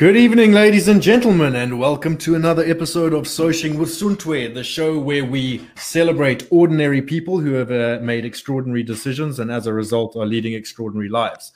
[0.00, 4.64] Good evening, ladies and gentlemen, and welcome to another episode of Soching with Suntwe, the
[4.64, 9.74] show where we celebrate ordinary people who have uh, made extraordinary decisions and as a
[9.74, 11.52] result are leading extraordinary lives.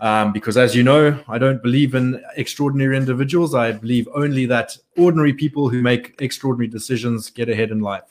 [0.00, 3.54] Um, because as you know, I don't believe in extraordinary individuals.
[3.54, 8.10] I believe only that ordinary people who make extraordinary decisions get ahead in life.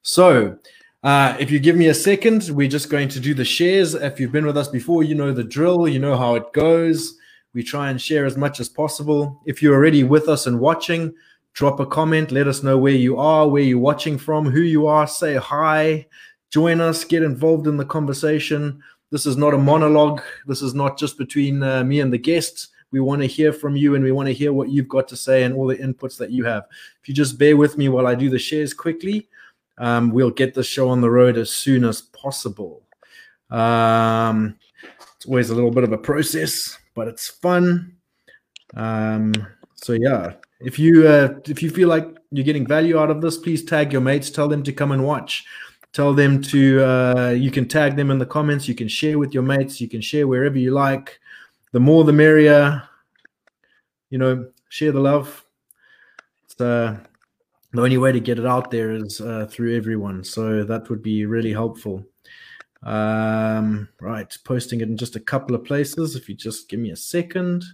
[0.00, 0.58] So,
[1.02, 3.92] uh, if you give me a second, we're just going to do the shares.
[3.92, 7.17] If you've been with us before, you know the drill, you know how it goes.
[7.58, 9.42] We try and share as much as possible.
[9.44, 11.12] If you're already with us and watching,
[11.54, 12.30] drop a comment.
[12.30, 15.08] Let us know where you are, where you're watching from, who you are.
[15.08, 16.06] Say hi.
[16.50, 17.02] Join us.
[17.02, 18.80] Get involved in the conversation.
[19.10, 20.22] This is not a monologue.
[20.46, 22.68] This is not just between uh, me and the guests.
[22.92, 25.16] We want to hear from you and we want to hear what you've got to
[25.16, 26.62] say and all the inputs that you have.
[27.02, 29.26] If you just bear with me while I do the shares quickly,
[29.78, 32.84] um, we'll get the show on the road as soon as possible.
[33.50, 34.54] Um,
[35.16, 37.94] it's always a little bit of a process but it's fun.
[38.74, 39.32] Um,
[39.76, 43.38] so yeah, if you uh, if you feel like you're getting value out of this,
[43.38, 44.30] please tag your mates.
[44.30, 45.44] Tell them to come and watch.
[45.92, 46.84] Tell them to.
[46.84, 48.66] Uh, you can tag them in the comments.
[48.66, 49.80] You can share with your mates.
[49.80, 51.20] You can share wherever you like.
[51.70, 52.82] The more, the merrier.
[54.10, 55.44] You know, share the love.
[56.44, 56.96] It's uh,
[57.72, 60.24] the only way to get it out there is uh, through everyone.
[60.24, 62.04] So that would be really helpful.
[62.82, 66.16] Um, right, posting it in just a couple of places.
[66.16, 67.64] If you just give me a second.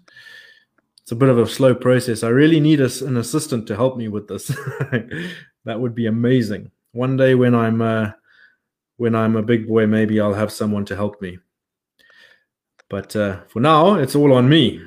[1.02, 2.22] It's a bit of a slow process.
[2.22, 4.46] I really need a, an assistant to help me with this.
[5.64, 6.70] that would be amazing.
[6.92, 8.12] One day when I'm uh,
[8.96, 11.38] when I'm a big boy, maybe I'll have someone to help me.
[12.88, 14.80] But uh, for now, it's all on me.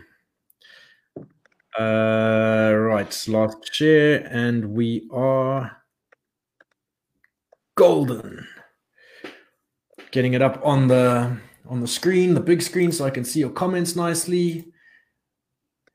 [1.78, 5.84] Uh, right, last share, and we are
[7.76, 8.48] golden
[10.12, 11.38] getting it up on the
[11.70, 14.72] on the screen, the big screen, so I can see your comments nicely.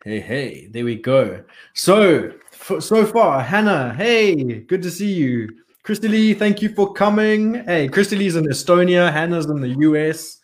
[0.05, 1.45] Hey, hey, there we go.
[1.75, 2.33] So,
[2.81, 5.49] so far, Hannah, hey, good to see you.
[5.85, 7.55] Christy Lee, thank you for coming.
[7.65, 10.41] Hey, Christy Lee's in Estonia, Hannah's in the US.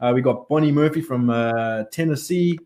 [0.00, 2.58] Uh, we got Bonnie Murphy from uh, Tennessee,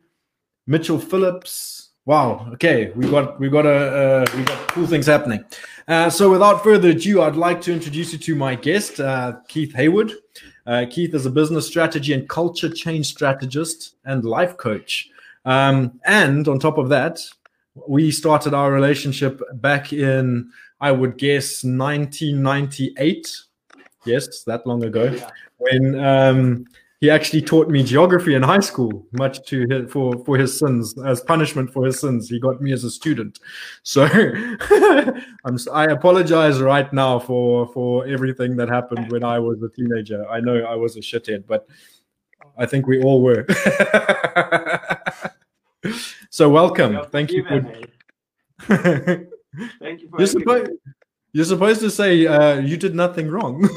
[0.67, 1.86] Mitchell Phillips.
[2.07, 2.49] Wow.
[2.53, 5.45] Okay, we got we got a uh, we got cool things happening.
[5.89, 9.75] Uh, so, without further ado, I'd like to introduce you to my guest, uh, Keith
[9.75, 10.13] Haywood.
[10.67, 15.11] Uh, Keith is a business strategy and culture change strategist and life coach.
[15.45, 17.21] Um, and on top of that,
[17.89, 20.51] we started our relationship back in,
[20.81, 23.37] I would guess, 1998.
[24.05, 25.31] Yes, that long ago, yeah.
[25.59, 26.67] when um,
[27.01, 30.95] he actually taught me geography in high school, much to his, for for his sins
[31.05, 32.29] as punishment for his sins.
[32.29, 33.39] He got me as a student,
[33.83, 34.05] so
[35.45, 40.27] I'm I apologize right now for for everything that happened when I was a teenager.
[40.29, 41.67] I know I was a shithead, but
[42.57, 43.45] I think we all were.
[46.31, 46.99] so welcome.
[47.11, 47.45] Thank you.
[47.45, 47.61] For...
[49.81, 50.09] Thank you.
[50.09, 50.71] For you're, supposed,
[51.33, 53.69] you're supposed to say uh, you did nothing wrong.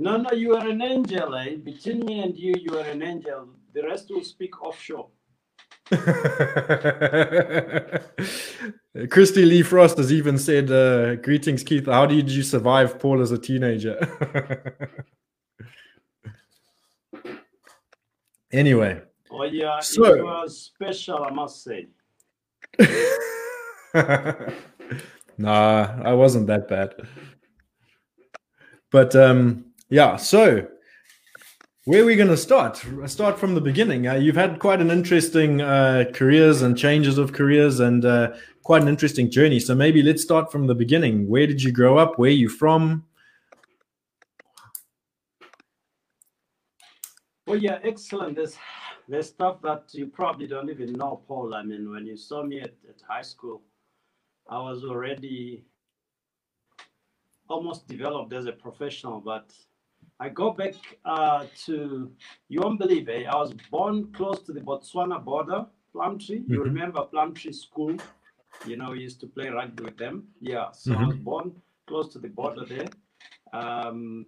[0.00, 1.34] No, no, you are an angel.
[1.34, 1.56] Eh?
[1.56, 3.48] Between me and you, you are an angel.
[3.74, 5.08] The rest will speak offshore.
[9.10, 11.86] Christy Lee Frost has even said, uh, Greetings, Keith.
[11.86, 13.98] How did you survive Paul as a teenager?
[18.52, 19.02] anyway.
[19.32, 19.80] Oh, yeah.
[19.80, 21.88] So, it was special, I must say.
[25.38, 26.94] nah, I wasn't that bad.
[28.92, 30.16] But um, yeah.
[30.16, 30.66] So,
[31.84, 32.84] where are we going to start?
[33.06, 34.08] Start from the beginning.
[34.08, 38.32] Uh, you've had quite an interesting uh, careers and changes of careers, and uh,
[38.62, 39.58] quite an interesting journey.
[39.58, 41.26] So maybe let's start from the beginning.
[41.26, 42.18] Where did you grow up?
[42.18, 43.06] Where are you from?
[47.46, 48.36] Well, yeah, excellent.
[48.36, 48.58] There's
[49.08, 51.54] there's stuff that you probably don't even know, Paul.
[51.54, 53.62] I mean, when you saw me at, at high school,
[54.50, 55.64] I was already
[57.48, 59.50] almost developed as a professional, but
[60.20, 60.74] I go back
[61.04, 62.10] uh, to,
[62.48, 63.26] you won't believe it?
[63.26, 66.40] I was born close to the Botswana border, Plumtree.
[66.40, 66.52] Mm-hmm.
[66.52, 67.96] You remember Plumtree School?
[68.66, 70.24] You know, we used to play rugby with them.
[70.40, 71.04] Yeah, so mm-hmm.
[71.04, 71.52] I was born
[71.86, 72.88] close to the border there.
[73.52, 74.26] Um,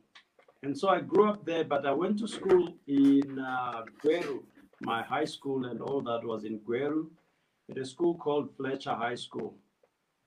[0.62, 4.42] and so I grew up there, but I went to school in uh, Gweru.
[4.82, 7.06] My high school and all that was in Gweru
[7.70, 9.56] at a school called Fletcher High School.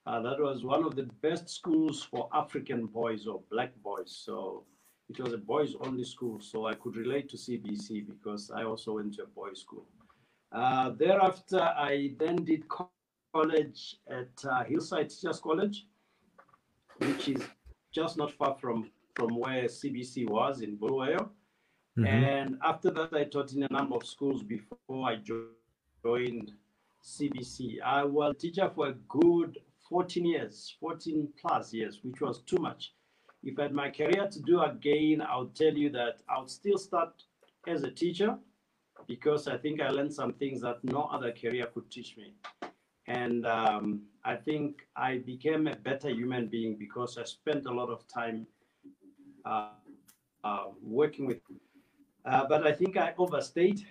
[0.06, 4.14] Uh, that was one of the best schools for African boys or black boys.
[4.26, 4.66] So
[5.10, 8.94] it was a boys only school, so I could relate to CBC because I also
[8.96, 9.86] went to a boys school.
[10.52, 12.64] Uh, thereafter, I then did
[13.34, 15.88] college at uh, Hillside Teachers College,
[17.00, 17.44] which is
[17.92, 21.30] just not far from, from where CBC was in Bulawayo.
[21.98, 22.06] Mm-hmm.
[22.06, 26.52] And after that, I taught in a number of schools before I joined
[27.04, 27.82] CBC.
[27.84, 29.60] I was a teacher for a good
[29.90, 32.94] 14 years, 14 plus years, which was too much.
[33.44, 36.78] If I had my career to do again, I'll tell you that I would still
[36.78, 37.24] start
[37.68, 38.38] as a teacher
[39.06, 42.36] because I think I learned some things that no other career could teach me.
[43.08, 47.90] And um, I think I became a better human being because I spent a lot
[47.90, 48.48] of time
[49.46, 49.72] uh,
[50.46, 51.42] uh, working with.
[52.26, 53.86] Uh, but I think I overstayed.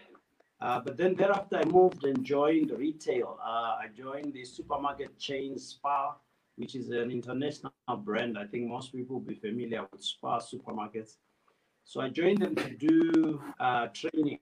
[0.62, 3.38] Uh, but then thereafter, I moved and joined retail.
[3.44, 6.16] Uh, I joined the supermarket chain Spar,
[6.56, 8.38] which is an international brand.
[8.38, 11.16] I think most people will be familiar with Spar supermarkets.
[11.84, 14.38] So I joined them to do uh, training,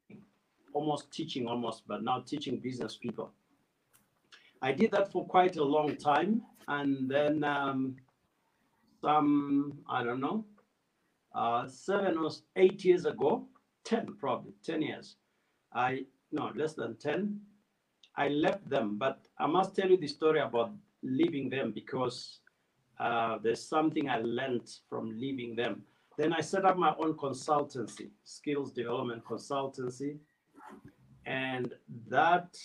[0.73, 3.33] almost teaching, almost, but now teaching business people.
[4.63, 6.43] I did that for quite a long time.
[6.69, 7.97] And then um,
[9.01, 10.45] some, I don't know,
[11.35, 13.47] uh, seven or eight years ago,
[13.85, 15.17] 10 probably, 10 years,
[15.73, 17.41] I, no, less than 10,
[18.21, 18.99] I left them.
[18.99, 20.73] But I must tell you the story about
[21.03, 22.41] leaving them because
[22.99, 25.83] uh, there's something I learned from leaving them.
[26.19, 30.19] Then I set up my own consultancy, skills development consultancy.
[31.25, 31.73] And
[32.09, 32.59] that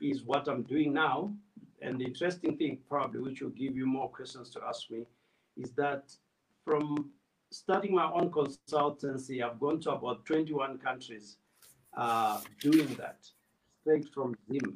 [0.00, 1.34] is what I'm doing now.
[1.82, 5.04] And the interesting thing, probably, which will give you more questions to ask me,
[5.58, 6.04] is that
[6.64, 7.10] from
[7.50, 11.36] starting my own consultancy, I've gone to about 21 countries
[11.94, 13.18] uh, doing that,
[13.82, 14.72] straight from Zim.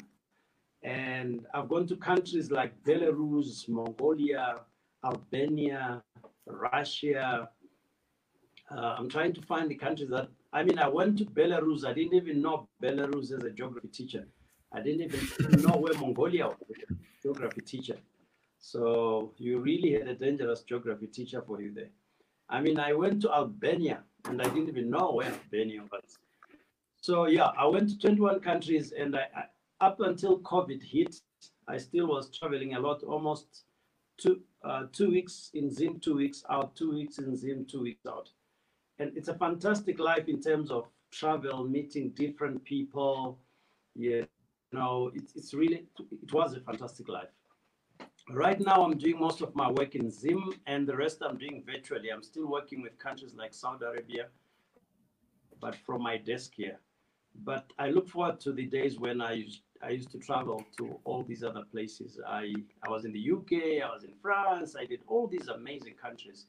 [0.87, 4.61] And I've gone to countries like Belarus, Mongolia,
[5.05, 6.01] Albania,
[6.47, 7.49] Russia.
[8.71, 11.85] Uh, I'm trying to find the countries that, I mean, I went to Belarus.
[11.85, 14.29] I didn't even know Belarus as a geography teacher.
[14.73, 16.79] I didn't even know where Mongolia was,
[17.21, 17.97] geography teacher.
[18.61, 21.91] So you really had a dangerous geography teacher for you there.
[22.49, 26.19] I mean, I went to Albania and I didn't even know where Albania was.
[27.01, 29.45] So yeah, I went to 21 countries and I, I
[29.81, 31.17] up until COVID hit,
[31.69, 33.65] I still was traveling a lot, almost
[34.19, 38.07] two uh, two weeks in Zim, two weeks out, two weeks in Zim, two weeks
[38.07, 38.31] out.
[38.99, 43.39] And it's a fantastic life in terms of travel, meeting different people.
[43.95, 44.25] Yeah,
[44.73, 45.87] you know, it, it's really,
[46.23, 47.29] it was a fantastic life.
[48.29, 51.63] Right now, I'm doing most of my work in Zim, and the rest I'm doing
[51.65, 52.11] virtually.
[52.11, 54.27] I'm still working with countries like Saudi Arabia,
[55.61, 56.81] but from my desk here.
[57.45, 59.45] But I look forward to the days when I
[59.83, 62.19] I used to travel to all these other places.
[62.27, 62.55] I
[62.87, 66.47] I was in the UK, I was in France, I did all these amazing countries.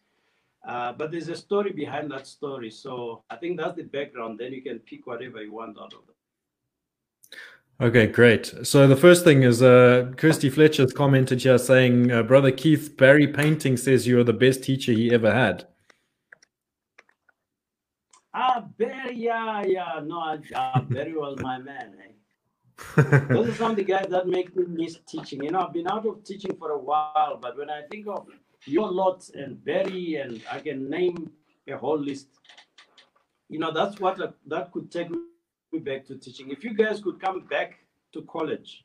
[0.67, 4.39] Uh, but there's a story behind that story, so I think that's the background.
[4.39, 6.15] Then you can pick whatever you want out of it.
[7.79, 8.51] Okay, great.
[8.63, 13.27] So the first thing is uh, Kirsty Fletcher's commented here saying, uh, Brother Keith, Barry
[13.27, 15.67] Painting says you're the best teacher he ever had.
[18.33, 20.01] Ah, Barry, yeah, yeah.
[20.03, 21.93] No, uh, Barry was my man.
[22.03, 22.11] Eh?
[22.95, 25.43] Those are some of the guys that make me miss teaching.
[25.43, 28.27] You know, I've been out of teaching for a while, but when I think of
[28.65, 31.31] your lot and Barry, and I can name
[31.67, 32.27] a whole list,
[33.49, 36.51] you know, that's what uh, that could take me back to teaching.
[36.51, 37.79] If you guys could come back
[38.13, 38.83] to college,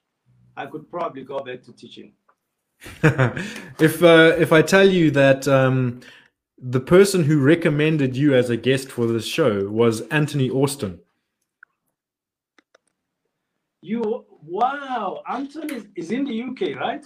[0.57, 2.13] I could probably go back to teaching.
[3.03, 6.01] if uh, if I tell you that um,
[6.59, 11.01] the person who recommended you as a guest for this show was Anthony Austin.
[13.83, 17.05] You wow, Anthony is, is in the UK, right?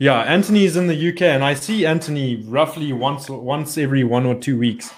[0.00, 4.26] Yeah, Anthony is in the UK, and I see Anthony roughly once once every one
[4.26, 4.92] or two weeks.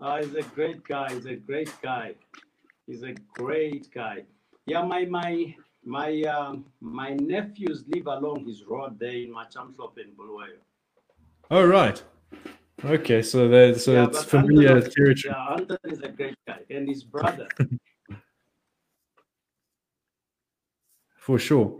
[0.00, 1.12] Oh, he's a great guy.
[1.12, 2.14] He's a great guy.
[2.86, 4.24] He's a great guy.
[4.66, 10.10] Yeah, my my my um, my nephews live along his road there in Matsheumhlope in
[10.16, 10.58] Bulawayo.
[11.50, 12.02] Oh right.
[12.84, 15.14] Okay, so there's so yeah, it's familiar territory.
[15.26, 17.46] Yeah, Anthony is a great guy, and his brother.
[21.26, 21.74] For sure.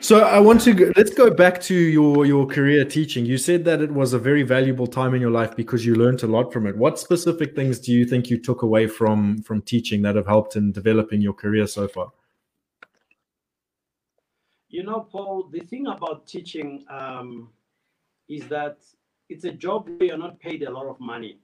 [0.00, 3.24] So I want to go, let's go back to your your career teaching.
[3.24, 6.22] You said that it was a very valuable time in your life because you learned
[6.22, 6.76] a lot from it.
[6.76, 10.54] What specific things do you think you took away from from teaching that have helped
[10.54, 12.12] in developing your career so far?
[14.68, 17.48] You know, Paul, the thing about teaching um,
[18.28, 18.76] is that
[19.30, 21.38] it's a job where you're not paid a lot of money.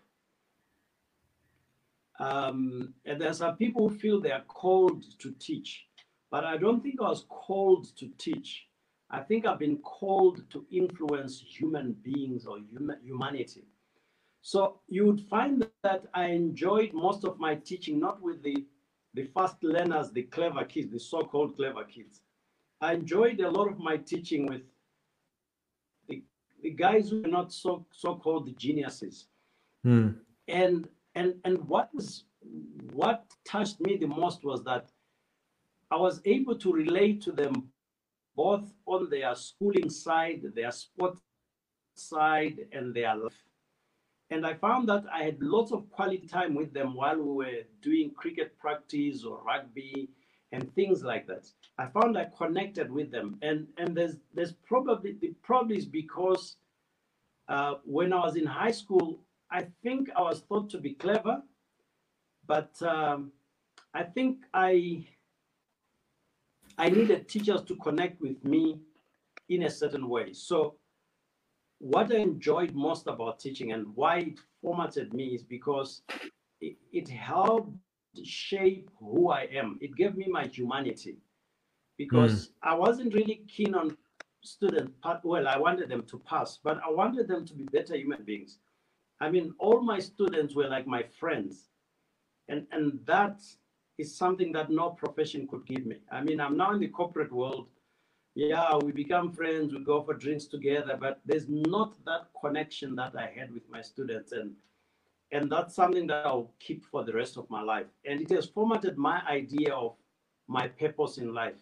[2.20, 5.83] Um, and there are some people who feel they are called to teach
[6.34, 8.66] but I don't think I was called to teach.
[9.08, 13.62] I think I've been called to influence human beings or human, humanity.
[14.42, 18.66] So you would find that I enjoyed most of my teaching not with the,
[19.14, 22.22] the fast learners, the clever kids, the so-called clever kids.
[22.80, 24.62] I enjoyed a lot of my teaching with
[26.08, 26.24] the,
[26.64, 29.26] the guys who are not so so-called geniuses.
[29.84, 30.08] Hmm.
[30.48, 32.24] And and and what was
[32.92, 34.90] what touched me the most was that
[35.94, 37.70] I was able to relate to them
[38.34, 41.16] both on their schooling side, their sport
[41.94, 43.40] side, and their life.
[44.30, 47.62] And I found that I had lots of quality time with them while we were
[47.80, 50.08] doing cricket practice or rugby
[50.50, 51.46] and things like that.
[51.78, 56.56] I found I connected with them, and and there's there's probably the probably is because
[57.48, 61.40] uh, when I was in high school, I think I was thought to be clever,
[62.48, 63.30] but um,
[63.94, 65.06] I think I
[66.78, 68.78] I needed teachers to connect with me
[69.48, 70.32] in a certain way.
[70.32, 70.76] So
[71.78, 76.02] what I enjoyed most about teaching and why it formatted me is because
[76.60, 77.76] it, it helped
[78.22, 79.78] shape who I am.
[79.80, 81.18] It gave me my humanity
[81.98, 82.50] because mm.
[82.62, 83.96] I wasn't really keen on
[84.42, 84.92] students.
[85.22, 88.58] Well, I wanted them to pass, but I wanted them to be better human beings.
[89.20, 91.68] I mean, all my students were like my friends,
[92.48, 93.40] and and that
[93.98, 95.96] is something that no profession could give me.
[96.10, 97.68] I mean, I'm now in the corporate world.
[98.34, 103.14] Yeah, we become friends, we go for drinks together, but there's not that connection that
[103.16, 104.32] I had with my students.
[104.32, 104.54] And
[105.30, 107.86] and that's something that I'll keep for the rest of my life.
[108.04, 109.94] And it has formatted my idea of
[110.46, 111.58] my purpose in life.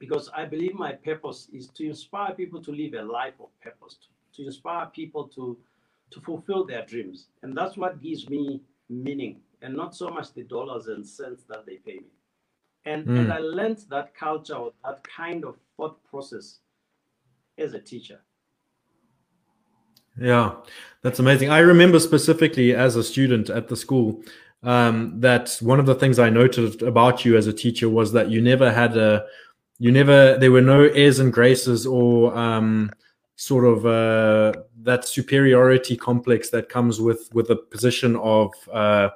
[0.00, 3.96] Because I believe my purpose is to inspire people to live a life of purpose,
[3.96, 5.58] to, to inspire people to,
[6.10, 7.28] to fulfill their dreams.
[7.42, 11.64] And that's what gives me meaning and not so much the dollars and cents that
[11.66, 12.10] they pay me.
[12.84, 13.18] And, mm.
[13.18, 16.58] and I learned that culture or that kind of thought process
[17.58, 18.20] as a teacher.
[20.20, 20.56] Yeah,
[21.02, 21.50] that's amazing.
[21.50, 24.22] I remember specifically as a student at the school
[24.62, 28.30] um, that one of the things I noted about you as a teacher was that
[28.30, 29.24] you never had a,
[29.78, 32.90] you never, there were no airs and graces or um,
[33.36, 34.52] sort of uh,
[34.82, 39.08] that superiority complex that comes with with a position of uh,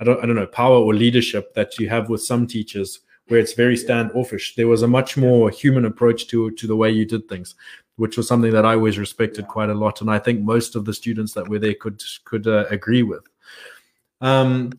[0.00, 3.38] I don't I don't know power or leadership that you have with some teachers where
[3.38, 4.56] it's very standoffish.
[4.56, 7.54] There was a much more human approach to to the way you did things,
[7.96, 10.84] which was something that I always respected quite a lot, and I think most of
[10.84, 13.24] the students that were there could could uh, agree with.
[14.20, 14.72] Um,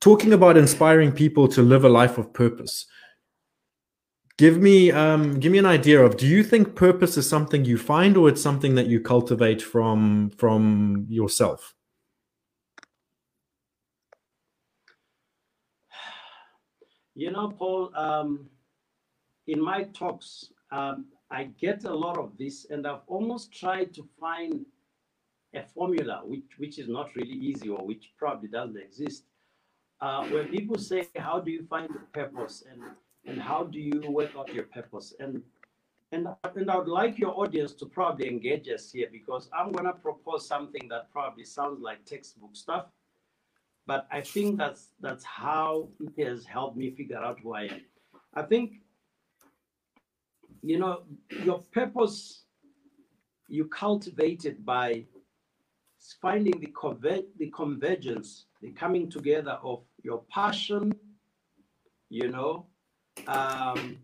[0.00, 2.86] talking about inspiring people to live a life of purpose.
[4.38, 7.78] Give me um, give me an idea of do you think purpose is something you
[7.78, 11.74] find or it's something that you cultivate from from yourself?
[17.14, 18.46] You know, Paul, um,
[19.46, 24.08] in my talks, um, I get a lot of this, and I've almost tried to
[24.18, 24.64] find
[25.54, 29.24] a formula, which, which is not really easy or which probably doesn't exist.
[30.00, 32.64] Uh, where people say, How do you find your purpose?
[32.70, 32.80] And,
[33.26, 35.14] and how do you work out your purpose?
[35.20, 35.42] And
[36.12, 39.86] and, and I would like your audience to probably engage us here because I'm going
[39.86, 42.86] to propose something that probably sounds like textbook stuff
[43.86, 47.80] but I think that's that's how it has helped me figure out who I am.
[48.34, 48.80] I think
[50.62, 51.02] you know
[51.44, 52.44] your purpose
[53.48, 55.04] you cultivate it by
[56.20, 60.92] finding the conver- the convergence, the coming together of your passion,
[62.08, 62.66] you know,
[63.26, 63.98] um,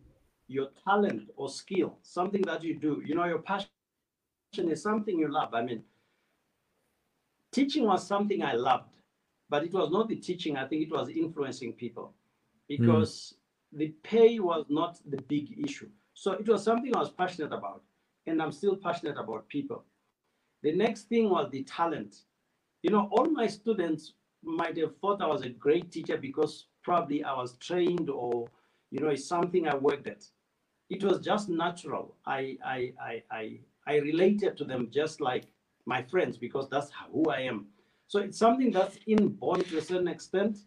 [0.48, 3.02] your talent or skill, something that you do.
[3.04, 3.70] You know, your passion
[4.54, 5.54] is something you love.
[5.54, 5.82] I mean,
[7.50, 8.97] teaching was something I loved
[9.48, 10.56] but it was not the teaching.
[10.56, 12.14] I think it was influencing people
[12.68, 13.34] because
[13.74, 13.78] mm.
[13.78, 15.88] the pay was not the big issue.
[16.14, 17.82] So it was something I was passionate about,
[18.26, 19.84] and I'm still passionate about people.
[20.62, 22.16] The next thing was the talent.
[22.82, 27.22] You know, all my students might have thought I was a great teacher because probably
[27.24, 28.48] I was trained or,
[28.90, 30.24] you know, it's something I worked at.
[30.90, 32.16] It was just natural.
[32.26, 35.44] I, I, I, I, I related to them just like
[35.86, 37.66] my friends because that's who I am.
[38.08, 40.58] So it's something that's inborn to a certain extent.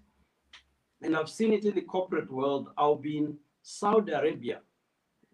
[1.02, 2.70] And I've seen it in the corporate world.
[2.78, 4.60] I'll be in Saudi Arabia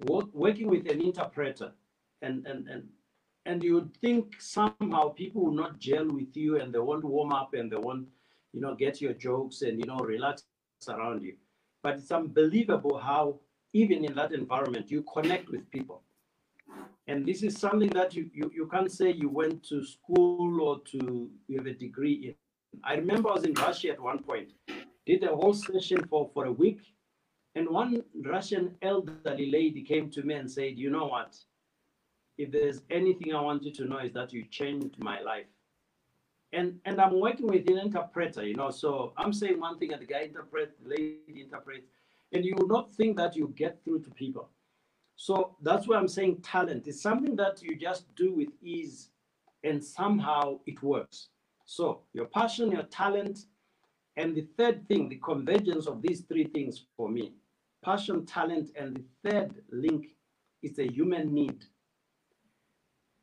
[0.06, 1.74] work, working with an interpreter.
[2.22, 2.84] And, and, and,
[3.46, 7.34] and you would think somehow people will not gel with you and they won't warm
[7.34, 8.08] up and they won't,
[8.54, 10.44] you know, get your jokes and, you know, relax
[10.88, 11.36] around you.
[11.84, 13.40] But it's unbelievable how
[13.74, 16.04] even in that environment, you connect with people.
[17.08, 20.82] And this is something that you, you, you can't say you went to school or
[20.92, 22.36] to you have a degree in.
[22.84, 24.50] I remember I was in Russia at one point,
[25.06, 26.82] did a whole session for, for a week.
[27.56, 31.36] And one Russian elderly lady came to me and said, You know what?
[32.38, 35.48] If there's anything I want you to know, is that you changed my life.
[36.54, 38.70] And and I'm working with an interpreter, you know.
[38.70, 41.88] So I'm saying one thing and the guy interprets, the lady interprets,
[42.34, 44.50] and you will not think that you get through to people.
[45.18, 49.10] So that's why I'm saying talent is something that you just do with ease
[49.64, 51.30] and somehow it works.
[51.66, 53.40] So your passion, your talent,
[54.18, 57.34] And the third thing, the convergence of these three things for me
[57.84, 60.10] passion, talent, and the third link
[60.64, 61.66] is a human need.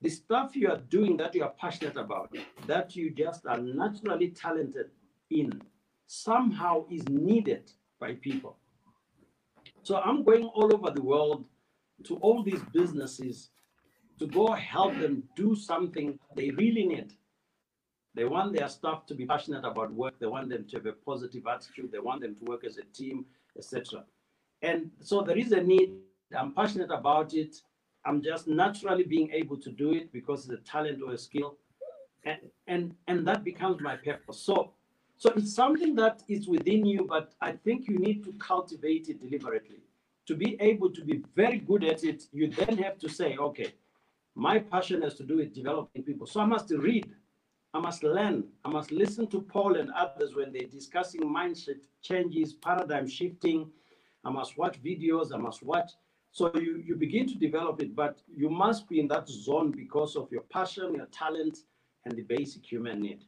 [0.03, 2.35] The stuff you are doing that you are passionate about,
[2.67, 4.91] that you just are naturally talented
[5.31, 5.63] in,
[6.07, 8.59] somehow is needed by people.
[9.83, 11.47] So I'm going all over the world
[12.05, 13.51] to all these businesses
[14.19, 17.13] to go help them do something they really need.
[18.15, 20.15] They want their staff to be passionate about work.
[20.21, 21.91] They want them to have a positive attitude.
[21.91, 23.27] They want them to work as a team,
[23.59, 24.05] etc.
[24.63, 25.95] And so there is a need.
[26.37, 27.57] I'm passionate about it.
[28.07, 31.57] I'm just naturally being able to do it because it's a talent or a skill.
[32.25, 34.39] And, and, and that becomes my purpose.
[34.41, 34.73] So,
[35.17, 39.21] so it's something that is within you, but I think you need to cultivate it
[39.21, 39.84] deliberately.
[40.27, 43.75] To be able to be very good at it, you then have to say, okay,
[44.35, 46.27] my passion has to do with developing people.
[46.27, 47.07] So I must read,
[47.73, 52.55] I must learn, I must listen to Paul and others when they're discussing mindset changes,
[52.55, 53.71] paradigm shifting.
[54.25, 55.93] I must watch videos, I must watch.
[56.33, 60.17] So you, you begin to develop it, but you must be in that zone because
[60.17, 61.59] of your passion, your talent,
[62.05, 63.25] and the basic human need.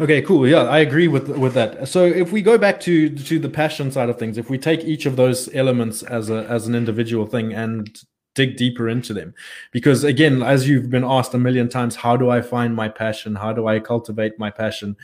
[0.00, 0.46] Okay, cool.
[0.46, 1.88] Yeah, I agree with with that.
[1.88, 4.84] So if we go back to to the passion side of things, if we take
[4.84, 7.98] each of those elements as a as an individual thing and
[8.36, 9.34] dig deeper into them,
[9.72, 13.34] because again, as you've been asked a million times, how do I find my passion?
[13.34, 14.96] How do I cultivate my passion?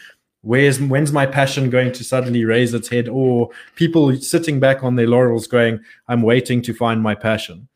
[0.43, 3.09] Where's when's my passion going to suddenly raise its head?
[3.09, 7.67] Or people sitting back on their laurels, going, "I'm waiting to find my passion."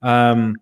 [0.00, 0.56] Um,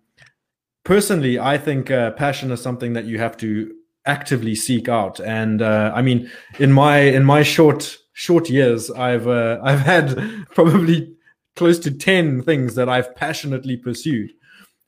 [0.83, 3.73] personally, I think uh, passion is something that you have to
[4.05, 5.19] actively seek out.
[5.19, 6.29] And uh, I mean,
[6.59, 11.15] in my in my short short years, I've uh, I've had probably
[11.55, 14.31] close to ten things that I've passionately pursued.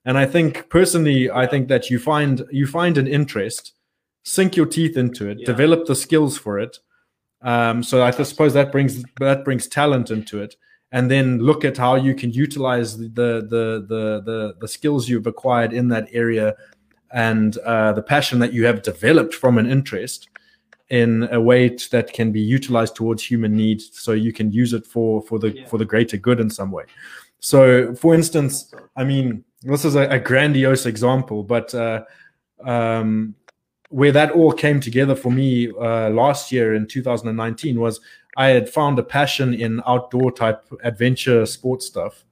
[0.05, 3.73] And I think personally, I think that you find you find an interest,
[4.23, 5.45] sink your teeth into it, yeah.
[5.45, 6.77] develop the skills for it.
[7.41, 10.55] Um, so I suppose that brings that brings talent into it,
[10.91, 15.27] and then look at how you can utilize the the the the, the skills you've
[15.27, 16.55] acquired in that area
[17.15, 20.27] and uh, the passion that you have developed from an interest
[20.89, 24.85] in a way that can be utilized towards human needs so you can use it
[24.85, 25.65] for for the yeah.
[25.65, 26.83] for the greater good in some way
[27.39, 32.03] so for instance i mean this is a, a grandiose example but uh,
[32.65, 33.33] um,
[33.89, 37.99] where that all came together for me uh, last year in 2019 was
[38.37, 42.25] i had found a passion in outdoor type adventure sports stuff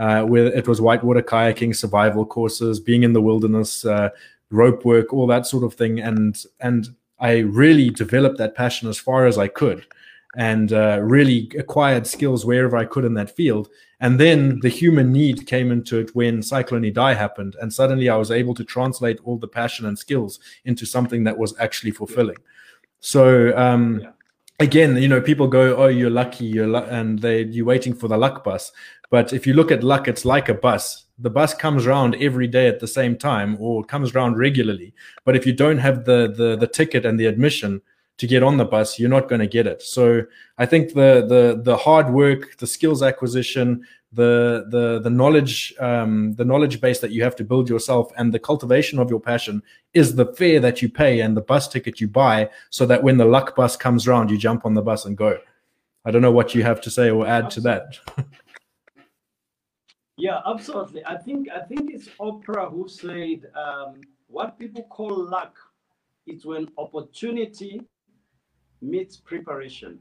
[0.00, 4.08] uh, where it was whitewater kayaking, survival courses, being in the wilderness, uh,
[4.50, 6.88] rope work, all that sort of thing, and and
[7.20, 9.84] I really developed that passion as far as I could,
[10.36, 13.68] and uh, really acquired skills wherever I could in that field.
[14.00, 18.16] And then the human need came into it when Cyclone Idai happened, and suddenly I
[18.16, 22.38] was able to translate all the passion and skills into something that was actually fulfilling.
[23.00, 23.56] So.
[23.56, 24.12] Um, yeah
[24.60, 28.06] again, you know, people go, "Oh, you're lucky," you're lu-, and they you're waiting for
[28.06, 28.70] the luck bus.
[29.10, 31.04] But if you look at luck, it's like a bus.
[31.18, 34.94] The bus comes around every day at the same time, or comes around regularly.
[35.24, 37.82] But if you don't have the the the ticket and the admission
[38.18, 39.82] to get on the bus, you're not going to get it.
[39.82, 40.22] So
[40.58, 46.34] I think the the the hard work, the skills acquisition, the the the knowledge um,
[46.34, 49.62] the knowledge base that you have to build yourself and the cultivation of your passion
[49.94, 53.18] is the fare that you pay and the bus ticket you buy so that when
[53.18, 55.38] the luck bus comes around you jump on the bus and go
[56.04, 57.98] i don't know what you have to say or add to that
[60.20, 65.56] yeah absolutely i think i think it's oprah who said um, what people call luck
[66.26, 67.82] is when opportunity
[68.80, 69.98] meets preparation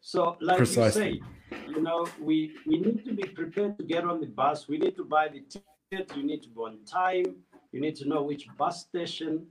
[0.00, 1.10] so, like Precisely.
[1.14, 4.68] you say, you know, we we need to be prepared to get on the bus.
[4.68, 6.14] We need to buy the ticket.
[6.16, 7.36] You need to go on time.
[7.72, 9.46] You need to know which bus station,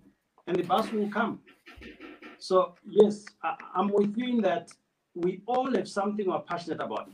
[0.47, 1.39] and the bus will come.
[2.37, 4.71] So, yes, I, I'm with you in that
[5.15, 7.09] we all have something we're passionate about.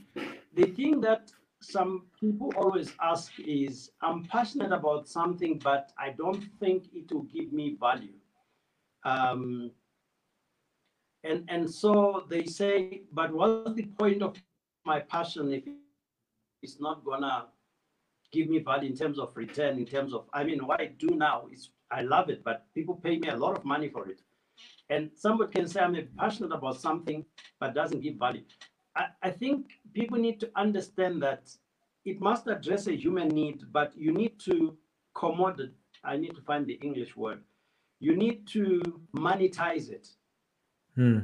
[0.56, 6.44] The thing that some people always ask is, I'm passionate about something, but I don't
[6.60, 8.14] think it will give me value.
[9.04, 9.72] Um,
[11.24, 14.38] and and so they say, but what's the point of
[14.86, 15.64] my passion if
[16.62, 17.48] it's not gonna
[18.32, 21.10] give me value in terms of return, in terms of I mean what I do
[21.10, 24.22] now is I love it, but people pay me a lot of money for it.
[24.90, 27.26] And somebody can say I'm passionate about something
[27.60, 28.44] but doesn't give value.
[29.00, 31.52] I, I think people need to understand that
[32.06, 34.78] it must address a human need, but you need to
[35.16, 35.74] commodity.
[36.06, 37.42] I need to find the English word.
[38.02, 38.84] You need to
[39.18, 40.10] monetize it
[40.96, 41.20] Hmm.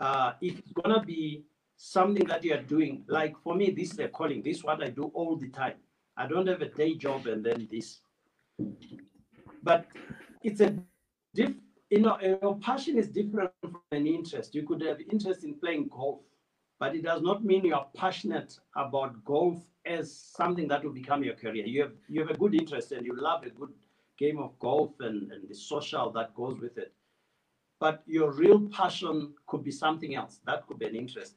[0.00, 1.44] Uh, it's gonna be
[1.76, 3.04] something that you are doing.
[3.08, 4.42] Like for me, this is a calling.
[4.42, 5.76] This is what I do all the time.
[6.16, 8.00] I don't have a day job and then this.
[9.62, 9.86] But
[10.44, 10.76] it's a
[11.34, 11.52] diff.
[11.90, 14.54] you know, your passion is different from an interest.
[14.54, 16.20] You could have interest in playing golf,
[16.80, 21.22] but it does not mean you are passionate about golf as something that will become
[21.22, 21.66] your career.
[21.66, 23.74] You have you have a good interest and you love a good
[24.18, 26.92] game of golf and, and the social that goes with it.
[27.78, 30.40] But your real passion could be something else.
[30.46, 31.36] That could be an interest.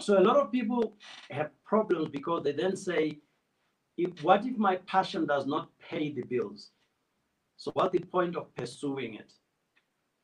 [0.00, 0.94] So a lot of people
[1.30, 3.18] have problems because they then say,
[3.96, 6.70] if, what if my passion does not pay the bills?
[7.56, 9.32] So what's the point of pursuing it?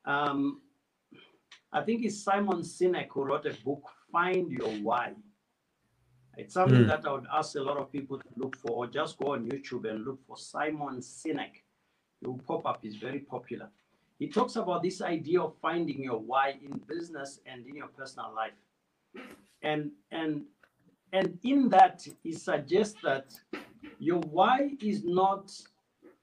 [0.04, 0.60] Um,
[1.72, 5.14] I think it's Simon Sinek who wrote a book, Find Your Why.
[6.36, 6.86] It's something mm.
[6.86, 9.48] that I would ask a lot of people to look for, or just go on
[9.48, 11.62] YouTube and look for Simon Sinek.
[12.22, 13.68] It will pop up, he's very popular.
[14.18, 18.32] He talks about this idea of finding your why in business and in your personal
[18.34, 18.52] life.
[19.62, 20.44] And and
[21.12, 23.32] and in that he suggests that
[23.98, 25.52] your why is not,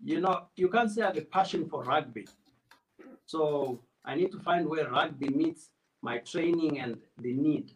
[0.04, 2.28] you know, you can't say I have a passion for rugby.
[3.26, 5.70] So I need to find where rugby meets
[6.06, 7.74] my training and the need.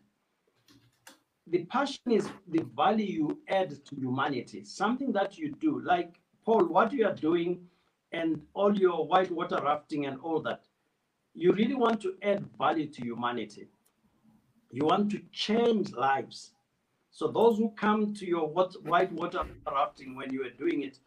[1.47, 5.81] The passion is the value you add to humanity, something that you do.
[5.81, 7.51] Like Paul, what you are doing
[8.11, 10.61] and all your white water rafting and all that,
[11.33, 13.67] you really want to add value to humanity.
[14.71, 16.51] You want to change lives.
[17.11, 20.99] So those who come to your white water rafting when you were doing it,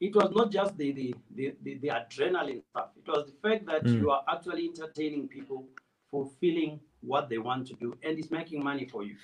[0.00, 2.88] it was not just the the, the, the, the adrenaline stuff.
[2.96, 4.00] It was the fact that mm.
[4.00, 5.68] you are actually entertaining people,
[6.10, 9.16] fulfilling what they want to do, and is making money for you.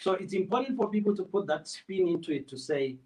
[0.00, 2.96] So it's important for people to put that spin into it to say,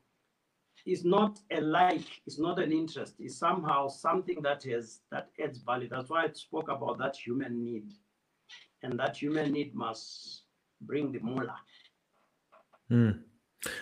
[0.87, 5.59] it's not a like, it's not an interest, it's somehow something that has that adds
[5.59, 5.89] value.
[5.89, 7.93] That's why I spoke about that human need.
[8.83, 10.43] And that human need must
[10.83, 11.57] bring the moolah.
[12.91, 13.21] Mm.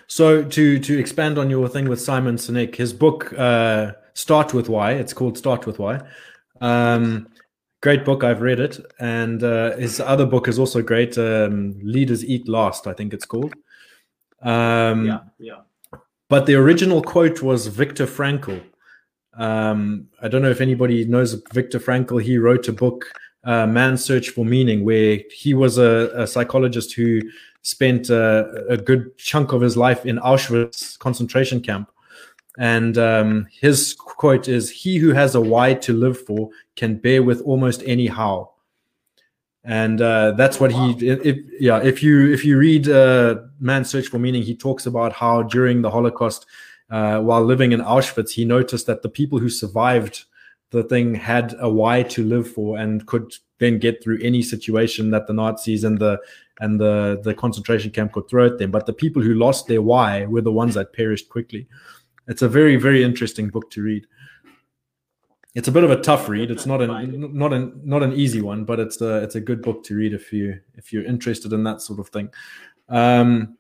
[0.07, 4.69] So to to expand on your thing with Simon Sinek, his book uh, "Start with
[4.69, 6.01] Why." It's called "Start with Why."
[6.61, 7.27] Um,
[7.83, 8.25] great book.
[8.25, 11.19] I've read it, and uh, his other book is also great.
[11.19, 13.55] Um, "Leaders Eat Last," I think it's called.
[14.41, 15.61] Um, yeah, yeah.
[16.29, 18.63] But the original quote was Viktor Frankl.
[19.35, 22.23] Um, I don't know if anybody knows Viktor Frankl.
[22.23, 23.13] He wrote a book,
[23.45, 27.21] uh, "Man's Search for Meaning," where he was a, a psychologist who
[27.63, 31.89] spent a, a, good chunk of his life in Auschwitz concentration camp.
[32.59, 37.23] And um, his quote is He who has a why to live for can bear
[37.23, 38.51] with almost any how.
[39.65, 44.09] And uh, that's what he, if, yeah, if you if you read uh, Man's Search
[44.09, 46.47] for Meaning, he talks about how during the Holocaust,
[46.91, 50.25] uh, while living in Auschwitz, he noticed that the people who survived
[50.71, 55.11] the thing had a why to live for and could then get through any situation
[55.13, 56.19] that the Nazis and the
[56.61, 58.73] and the the concentration camp could throw at them.
[58.73, 61.69] But the people who lost their why were the ones that perished quickly.
[62.29, 64.07] It's a very very interesting book to read.
[65.55, 66.51] It's a bit of a tough read.
[66.51, 69.63] It's not an not an not an easy one, but it's a it's a good
[69.63, 72.31] book to read if you if you're interested in that sort of thing.
[72.89, 73.59] Um,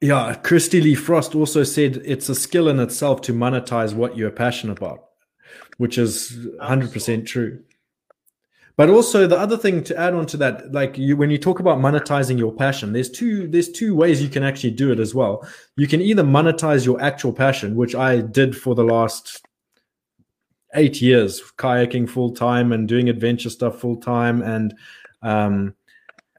[0.00, 4.30] yeah, Christy Lee Frost also said it's a skill in itself to monetize what you're
[4.30, 5.04] passionate about,
[5.78, 7.62] which is 100% true.
[8.76, 11.60] But also the other thing to add on to that, like you, when you talk
[11.60, 15.14] about monetizing your passion, there's two there's two ways you can actually do it as
[15.14, 15.46] well.
[15.76, 19.46] You can either monetize your actual passion, which I did for the last
[20.74, 24.74] eight years, kayaking full time and doing adventure stuff full time, and
[25.22, 25.74] um,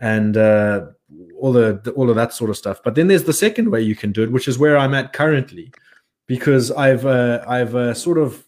[0.02, 0.88] and uh,
[1.40, 2.82] all the all of that sort of stuff.
[2.84, 5.14] But then there's the second way you can do it, which is where I'm at
[5.14, 5.72] currently,
[6.28, 8.46] because I've uh, I've uh, sort of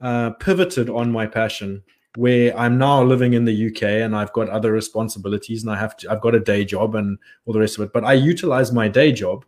[0.00, 1.82] uh, pivoted on my passion
[2.16, 5.96] where I'm now living in the UK and I've got other responsibilities and I have
[5.98, 7.92] to, I've got a day job and all the rest of it.
[7.92, 9.44] But I utilize my day job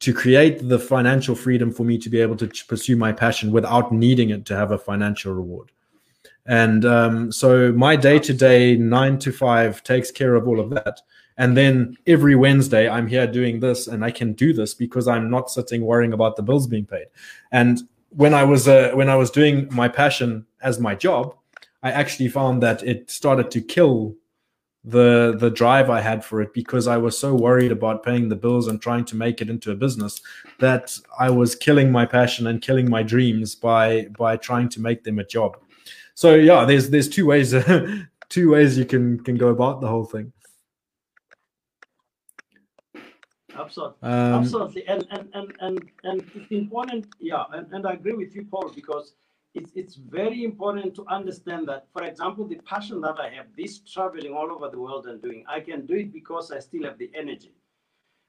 [0.00, 3.92] to create the financial freedom for me to be able to pursue my passion without
[3.92, 5.72] needing it to have a financial reward.
[6.46, 10.70] And um, so my day to day nine to five takes care of all of
[10.70, 11.00] that.
[11.36, 15.30] And then every Wednesday, I'm here doing this, and I can do this because I'm
[15.30, 17.06] not sitting worrying about the bills being paid.
[17.50, 21.34] And when I was uh, when I was doing my passion as my job,
[21.82, 24.16] I actually found that it started to kill
[24.82, 28.36] the the drive I had for it because I was so worried about paying the
[28.36, 30.22] bills and trying to make it into a business
[30.58, 35.04] that I was killing my passion and killing my dreams by by trying to make
[35.04, 35.58] them a job.
[36.14, 37.54] So yeah, there's there's two ways
[38.30, 40.32] two ways you can can go about the whole thing.
[43.54, 47.06] Absolutely, um, absolutely, and and and and and it's important.
[47.18, 49.12] Yeah, and, and I agree with you, Paul, because
[49.54, 53.80] it's, it's very important to understand that, for example, the passion that I have, this
[53.80, 56.98] traveling all over the world and doing, I can do it because I still have
[56.98, 57.52] the energy.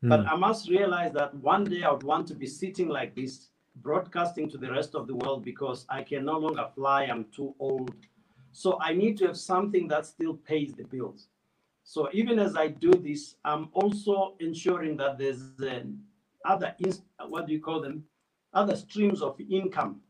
[0.04, 0.10] Mm.
[0.10, 3.50] But I must realize that one day I would want to be sitting like this,
[3.76, 7.04] broadcasting to the rest of the world because I can no longer fly.
[7.04, 7.94] I'm too old.
[8.52, 11.28] So I need to have something that still pays the bills.
[11.84, 15.82] So even as I do this, I'm also ensuring that there's uh,
[16.46, 16.76] other,
[17.28, 18.04] what do you call them?
[18.54, 20.02] Other streams of income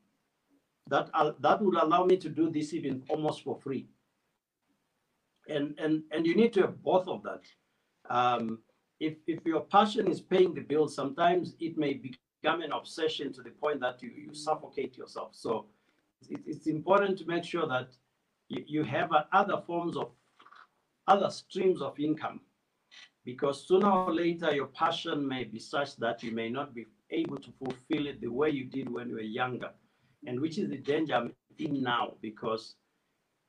[0.88, 3.88] that, uh, that would allow me to do this even almost for free.
[5.50, 7.42] And, and, and you need to have both of that.
[8.10, 8.60] Um,
[9.00, 13.42] if, if your passion is paying the bills, sometimes it may become an obsession to
[13.42, 15.32] the point that you, you suffocate yourself.
[15.34, 15.66] So
[16.30, 17.90] it, it's important to make sure that
[18.50, 20.12] you, you have other forms of
[21.08, 22.42] other streams of income
[23.26, 27.38] because sooner or later your passion may be such that you may not be able
[27.38, 29.72] to fulfill it the way you did when you were younger
[30.26, 32.76] and which is the danger i'm in now because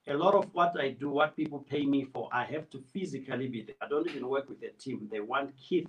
[0.08, 3.48] a lot of what i do what people pay me for i have to physically
[3.48, 3.76] be there.
[3.80, 5.08] I don't even work with a team.
[5.10, 5.88] They want keith.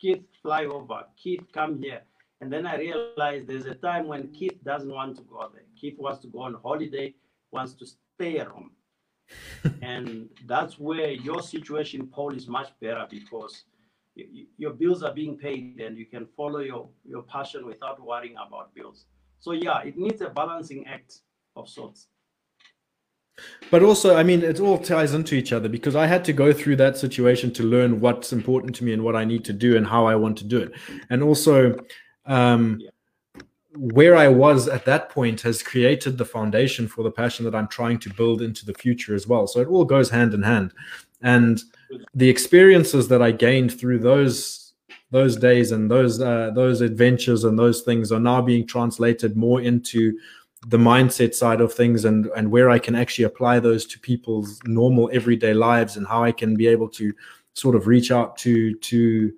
[0.00, 1.04] Keith fly over.
[1.16, 2.02] Keith come here.
[2.40, 5.62] And then i realize there's a time when keith doesn't want to go there.
[5.80, 7.14] Keith wants to go on holiday
[7.52, 8.70] wants to stay at home.
[9.82, 13.64] And that's where your situation, Paul, is much better because
[14.58, 18.74] your bills are being paid and you can follow your, your passion without worrying about
[18.74, 19.06] bills.
[19.40, 21.20] So, yeah, it needs a balancing act
[21.56, 22.08] of sorts.
[23.70, 26.52] But also, I mean, it all ties into each other because I had to go
[26.52, 29.76] through that situation to learn what's important to me and what I need to do
[29.76, 30.72] and how I want to do it.
[31.08, 31.76] And also,
[32.26, 32.90] um, yeah
[33.74, 37.68] where I was at that point has created the foundation for the passion that I'm
[37.68, 39.46] trying to build into the future as well.
[39.46, 40.72] So it all goes hand in hand.
[41.22, 41.62] And
[42.14, 44.59] the experiences that I gained through those
[45.10, 49.60] those days and those uh, those adventures and those things are now being translated more
[49.60, 50.18] into
[50.68, 54.60] the mindset side of things and and where I can actually apply those to people's
[54.64, 57.12] normal everyday lives and how I can be able to
[57.54, 59.32] sort of reach out to to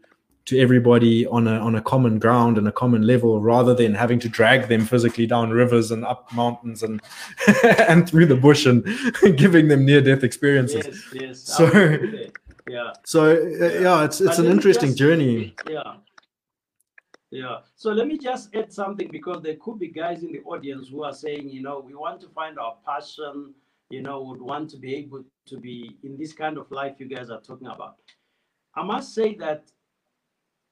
[0.45, 4.19] to everybody on a on a common ground and a common level rather than having
[4.19, 7.01] to drag them physically down rivers and up mountains and
[7.89, 8.85] and through the bush and
[9.37, 10.85] giving them near death experiences.
[11.15, 11.99] Yes, yes, so
[12.69, 13.81] yeah so uh, yeah.
[13.81, 14.05] yeah.
[14.05, 15.95] it's it's but an interesting just, journey yeah
[17.31, 20.89] yeah so let me just add something because there could be guys in the audience
[20.89, 23.55] who are saying you know we want to find our passion
[23.91, 27.07] you know would want to be able to be in this kind of life you
[27.07, 27.97] guys are talking about
[28.75, 29.71] i must say that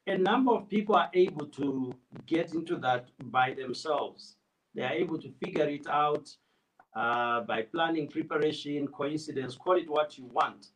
[0.06, 1.94] a number of people are able to
[2.26, 4.36] get into that by themselves.
[4.74, 6.28] They are able to figure it out
[6.96, 10.68] uh, by planning, preparation, coincidence, call it what you want.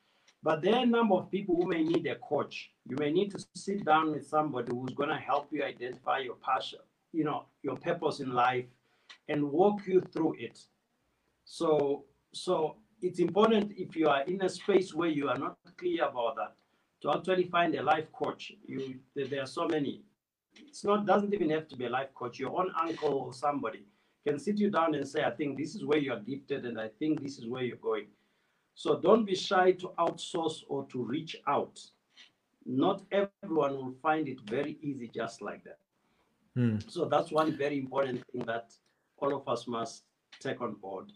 [0.44, 2.70] But there are a number of people who may need a coach.
[2.87, 6.35] You may need to sit down with somebody who's going to help you identify your
[6.35, 6.80] passion,
[7.14, 8.66] you know, your purpose in life
[9.30, 10.61] and walk you through it.
[11.46, 12.04] So,
[12.35, 16.37] so it's important if you are in a space where you are not clear about
[16.37, 16.52] that,
[17.00, 18.52] to actually find a life coach.
[18.66, 20.02] You there are so many.
[20.68, 22.38] It's not doesn't even have to be a life coach.
[22.38, 23.87] Your own uncle or somebody
[24.26, 26.78] can sit you down and say, I think this is where you are gifted and
[26.78, 28.09] I think this is where you're going.
[28.74, 31.80] So don't be shy to outsource or to reach out.
[32.66, 35.78] Not everyone will find it very easy just like that.
[36.56, 36.78] Hmm.
[36.88, 38.72] So that's one very important thing that
[39.18, 40.04] all of us must
[40.40, 41.12] take on board.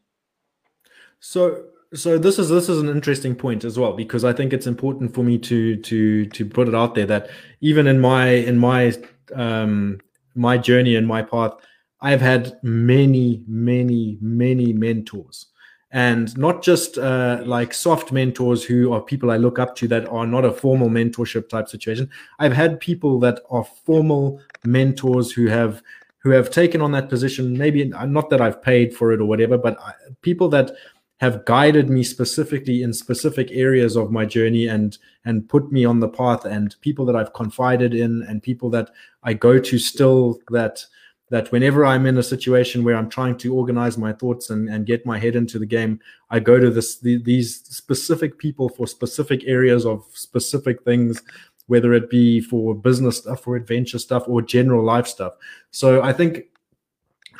[1.20, 4.66] So so this is this is an interesting point as well because I think it's
[4.66, 8.58] important for me to to to put it out there that even in my in
[8.58, 8.92] my
[9.34, 9.98] um
[10.34, 11.54] my journey and my path
[12.00, 15.46] I've had many many many mentors
[15.90, 20.06] and not just uh, like soft mentors who are people I look up to that
[20.08, 22.10] are not a formal mentorship type situation.
[22.38, 25.82] I've had people that are formal mentors who have
[26.18, 27.56] who have taken on that position.
[27.56, 30.72] Maybe not that I've paid for it or whatever, but uh, people that
[31.20, 36.00] have guided me specifically in specific areas of my journey and and put me on
[36.00, 38.90] the path and people that I've confided in and people that
[39.22, 40.84] I go to still that
[41.30, 44.86] that whenever I'm in a situation where I'm trying to organize my thoughts and, and
[44.86, 48.86] get my head into the game, I go to this the, these specific people for
[48.86, 51.22] specific areas of specific things,
[51.66, 55.34] whether it be for business stuff or adventure stuff or general life stuff.
[55.70, 56.44] So I think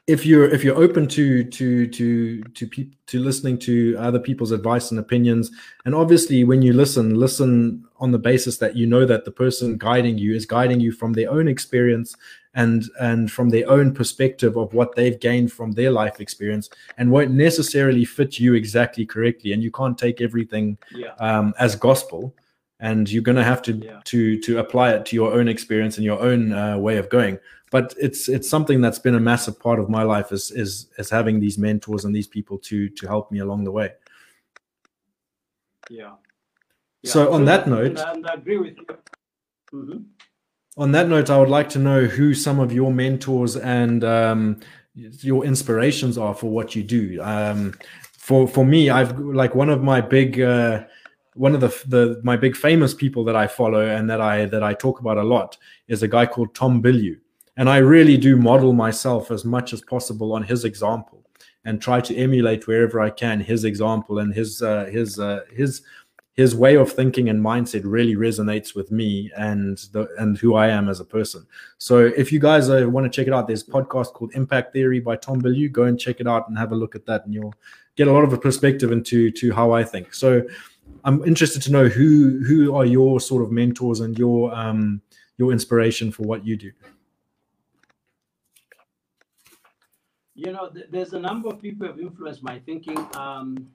[0.07, 4.53] if you're if you're open to to to to people to listening to other people's
[4.53, 5.51] advice and opinions
[5.85, 9.77] and obviously when you listen listen on the basis that you know that the person
[9.77, 12.15] guiding you is guiding you from their own experience
[12.55, 17.11] and and from their own perspective of what they've gained from their life experience and
[17.11, 21.15] won't necessarily fit you exactly correctly and you can't take everything yeah.
[21.19, 22.35] um, as gospel
[22.81, 24.01] and you're going to have to yeah.
[24.05, 27.39] to to apply it to your own experience and your own uh, way of going
[27.71, 31.11] but it's it's something that's been a massive part of my life is is is
[31.11, 33.93] having these mentors and these people to to help me along the way
[35.91, 36.13] yeah,
[37.03, 37.11] yeah.
[37.11, 38.87] so on that note and, i agree with you
[39.73, 39.99] mm-hmm.
[40.77, 44.61] on that note, I would like to know who some of your mentors and um,
[44.95, 47.21] your inspirations are for what you do.
[47.23, 47.75] Um,
[48.13, 50.85] for for me, I've like one of my big uh,
[51.39, 54.63] one of the the my big famous people that I follow and that I that
[54.63, 57.17] I talk about a lot is a guy called Tom Bilyeu,
[57.57, 61.25] and I really do model myself as much as possible on his example
[61.65, 65.83] and try to emulate wherever I can his example and his uh, his uh, his
[66.35, 70.69] his way of thinking and mindset really resonates with me and the and who I
[70.69, 71.47] am as a person.
[71.79, 74.73] So if you guys uh, want to check it out, there's a podcast called Impact
[74.73, 75.71] Theory by Tom Bilyeu.
[75.71, 77.55] Go and check it out and have a look at that, and you'll
[77.97, 80.15] get a lot of a perspective into to how I think.
[80.15, 80.43] So
[81.05, 85.01] I'm interested to know who who are your sort of mentors and your um
[85.39, 86.73] your inspiration for what you do.
[90.35, 92.99] You know, th- there's a number of people who have influenced my thinking.
[93.17, 93.71] Um,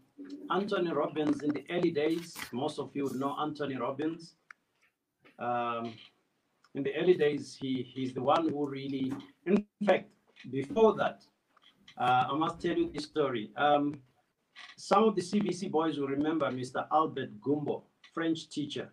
[0.50, 4.36] Anthony Robbins in the early days, most of you know Anthony Robbins.
[5.40, 5.94] Um,
[6.76, 9.12] in the early days, he, he's the one who really,
[9.46, 10.10] in fact,
[10.52, 11.24] before that,
[11.98, 13.52] uh, I must tell you this story.
[13.58, 14.00] Um,
[14.78, 16.86] some of the CBC boys will remember Mr.
[16.92, 18.90] Albert Gumbo, French teacher.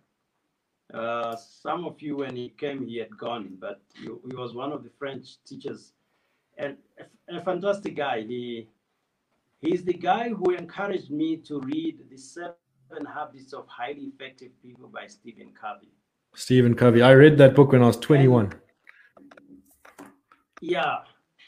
[0.92, 4.72] Uh, some of you, when he came, he had gone, but he, he was one
[4.72, 5.92] of the French teachers
[6.58, 8.22] and a, a fantastic guy.
[8.22, 8.68] He
[9.60, 12.54] He's the guy who encouraged me to read The Seven
[13.14, 15.92] Habits of Highly Effective People by Stephen Covey.
[16.34, 17.02] Stephen Covey.
[17.02, 18.54] I read that book when I was 21.
[19.18, 20.08] And,
[20.62, 21.00] yeah.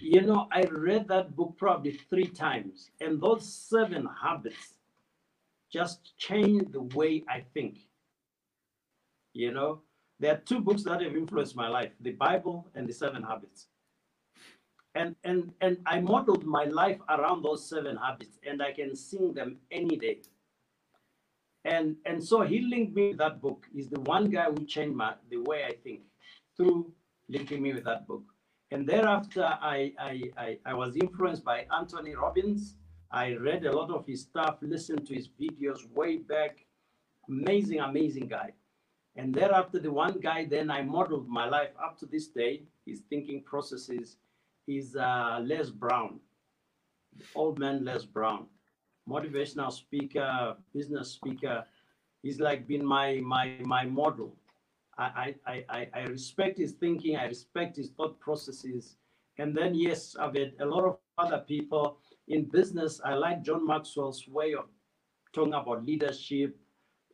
[0.02, 4.74] You know, I read that book probably three times, and those seven habits
[5.72, 7.78] just changed the way I think.
[9.34, 9.82] You know,
[10.20, 13.68] there are two books that have influenced my life the Bible and the Seven Habits.
[14.94, 19.34] And and and i modeled my life around those seven habits and i can sing
[19.34, 20.20] them any day.
[21.64, 23.66] And and so he linked me with that book.
[23.74, 26.02] He's the one guy who changed my the way i think
[26.56, 26.92] through
[27.28, 28.31] linking me with that book
[28.72, 30.14] and thereafter i i
[30.46, 32.74] i, I was influenced by anthony robbins
[33.10, 36.64] i read a lot of his stuff listened to his videos way back
[37.28, 38.50] amazing amazing guy
[39.16, 43.00] and thereafter the one guy then i modeled my life up to this day his
[43.10, 44.16] thinking processes
[44.66, 46.20] is uh, Les Brown,
[47.34, 48.46] old man Les Brown,
[49.08, 51.64] motivational speaker, business speaker.
[52.22, 54.36] He's like been my my my model.
[54.98, 57.16] I, I, I, respect his thinking.
[57.16, 58.96] I respect his thought processes.
[59.38, 63.00] And then, yes, I've had a lot of other people in business.
[63.04, 64.66] I like John Maxwell's way of
[65.32, 66.56] talking about leadership,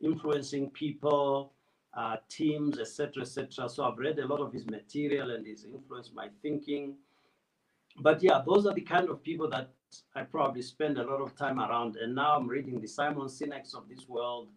[0.01, 1.53] influencing people,
[1.95, 3.69] uh, teams, etc., etc.
[3.69, 6.95] So I've read a lot of his material and he's influenced my thinking
[8.01, 9.71] but yeah, those are the kind of people that
[10.15, 11.97] I probably spend a lot of time around.
[11.97, 14.49] And now I'm reading the Simon Sinek's of this world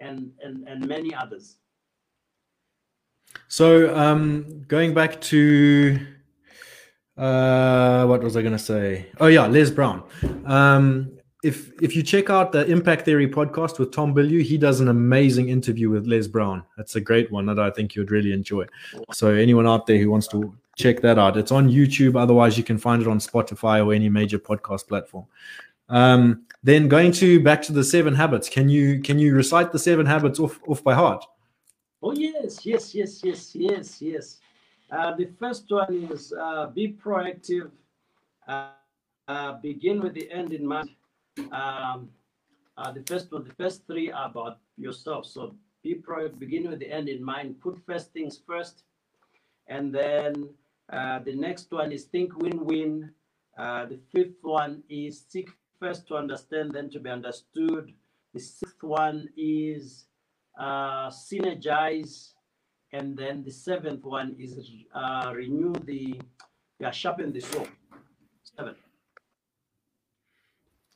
[0.00, 1.56] and and and many others.
[3.48, 5.98] So um going back to
[7.16, 9.06] uh what was I gonna say?
[9.20, 10.02] Oh yeah, Les Brown.
[10.46, 14.80] Um if if you check out the Impact Theory podcast with Tom Bilyeu, he does
[14.80, 16.64] an amazing interview with Les Brown.
[16.76, 18.66] That's a great one that I think you'd really enjoy.
[19.12, 21.36] So anyone out there who wants to check that out.
[21.36, 22.20] It's on YouTube.
[22.20, 25.26] Otherwise, you can find it on Spotify or any major podcast platform.
[25.88, 28.48] Um, then going to back to the seven habits.
[28.48, 31.24] Can you can you recite the seven habits off off by heart?
[32.04, 34.38] Oh yes, yes, yes, yes, yes, yes.
[34.90, 37.70] Uh, the first one is uh, be proactive.
[38.46, 38.72] Uh,
[39.26, 40.90] uh begin with the end in mind.
[41.50, 42.10] Um,
[42.76, 45.24] uh, the first one, the first three are about yourself.
[45.24, 46.38] So be proactive.
[46.38, 47.58] Begin with the end in mind.
[47.62, 48.84] Put first things first,
[49.68, 50.50] and then
[50.92, 53.14] uh, the next one is think win-win.
[53.56, 55.48] Uh, the fifth one is seek
[55.80, 57.94] first to understand, then to be understood.
[58.34, 60.04] The sixth one is
[60.58, 62.32] uh, synergize.
[62.92, 66.20] And then the seventh one is uh, renew the,
[66.78, 67.68] yeah, sharpen the sword.
[68.56, 68.74] Seven.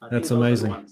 [0.01, 0.87] I That's amazing.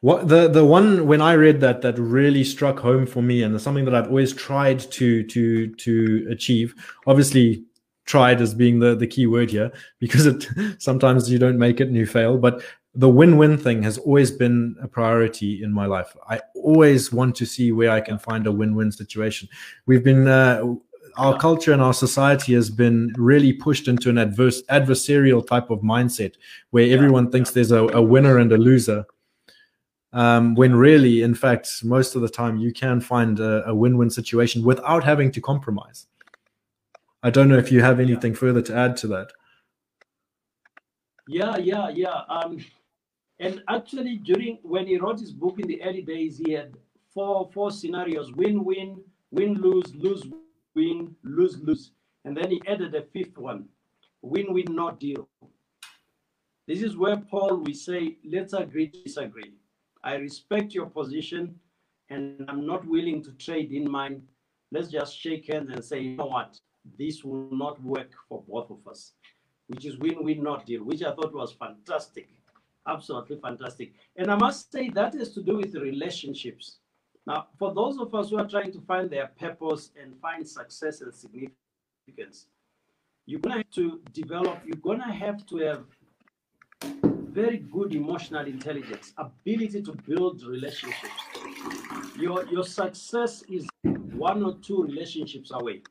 [0.00, 3.54] What the the one when I read that that really struck home for me, and
[3.54, 6.74] it's something that I've always tried to to to achieve.
[7.06, 7.64] Obviously,
[8.06, 10.46] tried as being the, the key word here because it
[10.78, 12.62] sometimes you don't make it and you fail but
[12.96, 16.16] the win-win thing has always been a priority in my life.
[16.28, 19.48] I always want to see where i can find a win-win situation.
[19.84, 20.62] We've been uh,
[21.18, 25.80] our culture and our society has been really pushed into an adverse adversarial type of
[25.80, 26.34] mindset
[26.70, 29.04] where everyone thinks there's a, a winner and a loser
[30.12, 34.10] um, when really in fact most of the time you can find a, a win-win
[34.10, 36.06] situation without having to compromise.
[37.22, 39.32] I don't know if you have anything further to add to that.
[41.28, 42.22] Yeah, yeah, yeah.
[42.28, 42.64] Um,
[43.38, 46.74] and actually, during when he wrote his book in the early days, he had
[47.12, 50.24] four four scenarios: win, win, win, lose, lose,
[50.74, 51.92] win, lose, lose.
[52.24, 53.68] And then he added a fifth one
[54.22, 55.28] win win, not deal.
[56.66, 59.52] This is where Paul we say, let's agree to disagree.
[60.02, 61.54] I respect your position
[62.10, 64.22] and I'm not willing to trade in mine.
[64.72, 66.58] Let's just shake hands and say, you know what?
[66.98, 69.12] This will not work for both of us,
[69.68, 72.28] which is win win, not deal, which I thought was fantastic.
[72.86, 73.92] Absolutely fantastic.
[74.16, 76.78] And I must say that has to do with relationships.
[77.26, 81.00] Now, for those of us who are trying to find their purpose and find success
[81.00, 82.46] and significance,
[83.26, 85.84] you're going to have to develop, you're going to have to have
[87.36, 91.12] very good emotional intelligence, ability to build relationships.
[92.16, 95.82] Your, your success is one or two relationships away.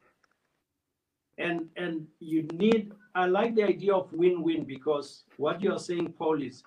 [1.38, 6.14] And, and you need, I like the idea of win win because what you're saying,
[6.18, 6.64] Paul, is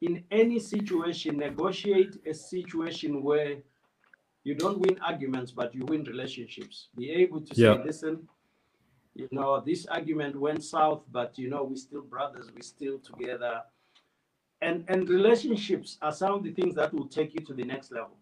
[0.00, 3.58] in any situation, negotiate a situation where
[4.42, 6.88] you don't win arguments, but you win relationships.
[6.96, 8.28] Be able to say, listen,
[9.14, 13.62] you know, this argument went south, but you know, we're still brothers, we're still together.
[14.60, 17.92] And and relationships are some of the things that will take you to the next
[17.92, 18.16] level.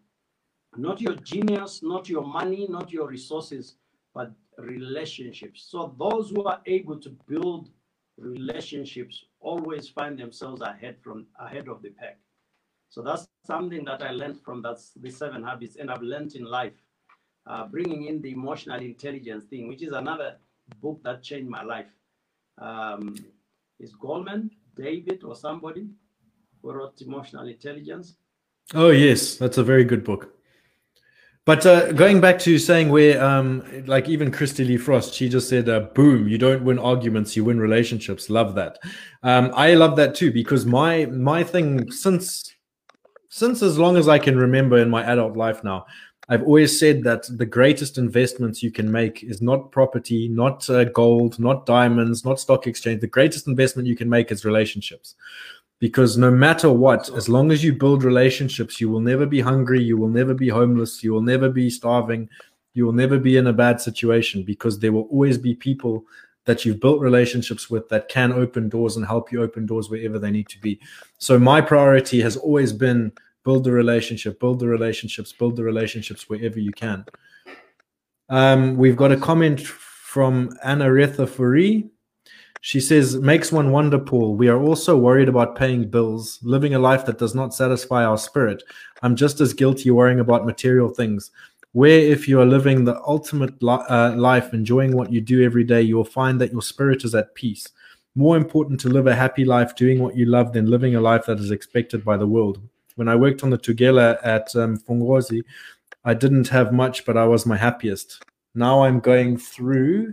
[0.77, 3.77] Not your genius, not your money, not your resources,
[4.15, 5.67] but relationships.
[5.69, 7.71] So those who are able to build
[8.19, 12.19] relationships always find themselves ahead from ahead of the pack.
[12.91, 16.45] So that's something that I learned from that the seven habits, and I've learned in
[16.45, 16.73] life,
[17.47, 20.37] uh, bringing in the emotional intelligence thing, which is another
[20.81, 21.87] book that changed my life.
[22.59, 23.17] Um,
[23.79, 25.89] is Goleman, David, or somebody
[26.63, 28.17] who wrote Emotional Intelligence?
[28.75, 30.35] Oh yes, that's a very good book.
[31.47, 35.49] But uh, going back to saying where, um, like even Christy Lee Frost, she just
[35.49, 36.29] said, uh, "Boom!
[36.29, 38.79] You don't win arguments, you win relationships." Love that.
[39.23, 42.55] Um, I love that too because my my thing since
[43.31, 45.87] since as long as I can remember in my adult life now,
[46.29, 50.85] I've always said that the greatest investments you can make is not property, not uh,
[50.85, 53.01] gold, not diamonds, not stock exchange.
[53.01, 55.15] The greatest investment you can make is relationships.
[55.81, 59.83] Because no matter what, as long as you build relationships, you will never be hungry,
[59.83, 62.29] you will never be homeless, you will never be starving,
[62.75, 66.05] you will never be in a bad situation because there will always be people
[66.45, 70.19] that you've built relationships with that can open doors and help you open doors wherever
[70.19, 70.79] they need to be.
[71.19, 73.13] So my priority has always been
[73.45, 77.05] build the relationship, build the relationships, build the relationships wherever you can.
[78.29, 81.89] Um, we've got a comment from Anna Retha Furi.
[82.61, 84.37] She says, makes one wonder, Paul.
[84.37, 88.19] We are also worried about paying bills, living a life that does not satisfy our
[88.19, 88.63] spirit.
[89.03, 91.31] I'm just as guilty worrying about material things.
[91.73, 95.65] Where, if you are living the ultimate li- uh, life, enjoying what you do every
[95.65, 97.67] day, you will find that your spirit is at peace.
[98.15, 101.27] More important to live a happy life doing what you love than living a life
[101.27, 102.61] that is expected by the world
[103.01, 105.43] when I worked on the Tugela at um, Fongozi,
[106.05, 108.23] I didn't have much, but I was my happiest.
[108.55, 110.13] Now I'm going through.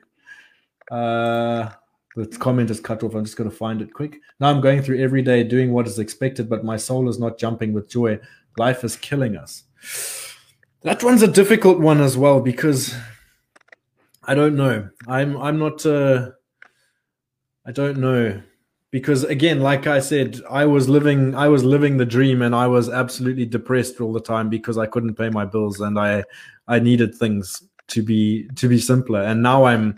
[0.90, 1.70] Uh,
[2.18, 3.14] the comment is cut off.
[3.14, 4.20] I'm just going to find it quick.
[4.40, 7.38] Now I'm going through every day doing what is expected, but my soul is not
[7.38, 8.20] jumping with joy.
[8.58, 9.64] Life is killing us.
[10.82, 12.96] That one's a difficult one as well because
[14.24, 14.90] I don't know.
[15.08, 15.86] I'm I'm not.
[15.86, 16.32] Uh,
[17.66, 18.42] I don't know
[18.92, 22.66] because again like i said i was living i was living the dream and i
[22.66, 26.24] was absolutely depressed all the time because i couldn't pay my bills and i
[26.68, 29.96] i needed things to be to be simpler and now i'm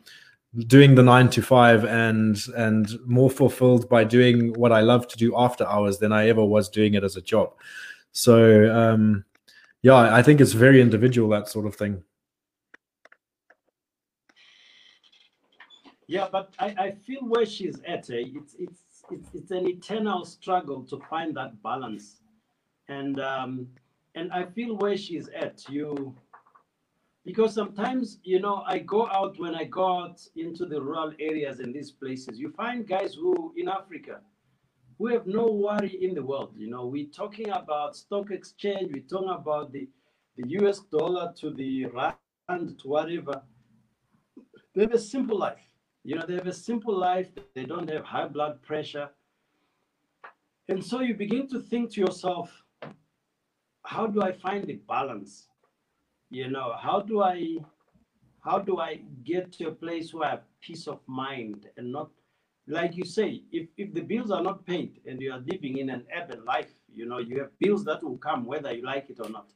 [0.65, 5.17] doing the 9 to 5 and and more fulfilled by doing what i love to
[5.17, 7.53] do after hours than i ever was doing it as a job
[8.11, 9.23] so um
[9.83, 12.03] yeah i think it's very individual that sort of thing
[16.09, 18.09] Yeah, but I, I feel where she's at.
[18.09, 18.33] Eh?
[18.33, 18.81] It's, it's
[19.11, 22.21] it's it's an eternal struggle to find that balance,
[22.87, 23.67] and um,
[24.15, 25.63] and I feel where she's at.
[25.69, 26.15] You
[27.29, 31.59] because sometimes you know I go out when I go out into the rural areas
[31.59, 32.39] in these places.
[32.39, 34.21] You find guys who in Africa
[34.97, 36.53] who have no worry in the world.
[36.57, 38.91] You know, we're talking about stock exchange.
[38.93, 39.87] We're talking about the
[40.37, 40.79] the U.S.
[40.97, 43.41] dollar to the rand to whatever.
[44.73, 45.69] They have a simple life
[46.03, 49.09] you know, they have a simple life, they don't have high blood pressure.
[50.67, 52.49] And so you begin to think to yourself,
[53.83, 55.48] how do I find the balance?
[56.29, 57.57] You know, how do I
[58.41, 62.09] how do I get to a place where I have peace of mind and not
[62.67, 65.89] like you say, if, if the bills are not paid and you are living in
[65.89, 69.17] an urban life, you know, you have bills that will come whether you like it
[69.19, 69.51] or not.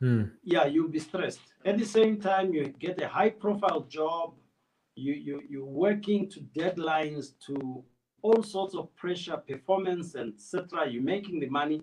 [0.00, 0.24] Hmm.
[0.44, 1.40] Yeah, you'll be stressed.
[1.64, 4.34] At the same time, you get a high profile job
[4.94, 7.84] you, you, you're working to deadlines, to
[8.22, 10.88] all sorts of pressure, performance, and etc.
[10.88, 11.82] You're making the money,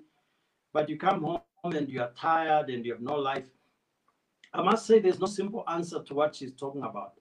[0.74, 3.48] but you come home and you are tired and you have no life.
[4.54, 7.14] I must say there's no simple answer to what she's talking about.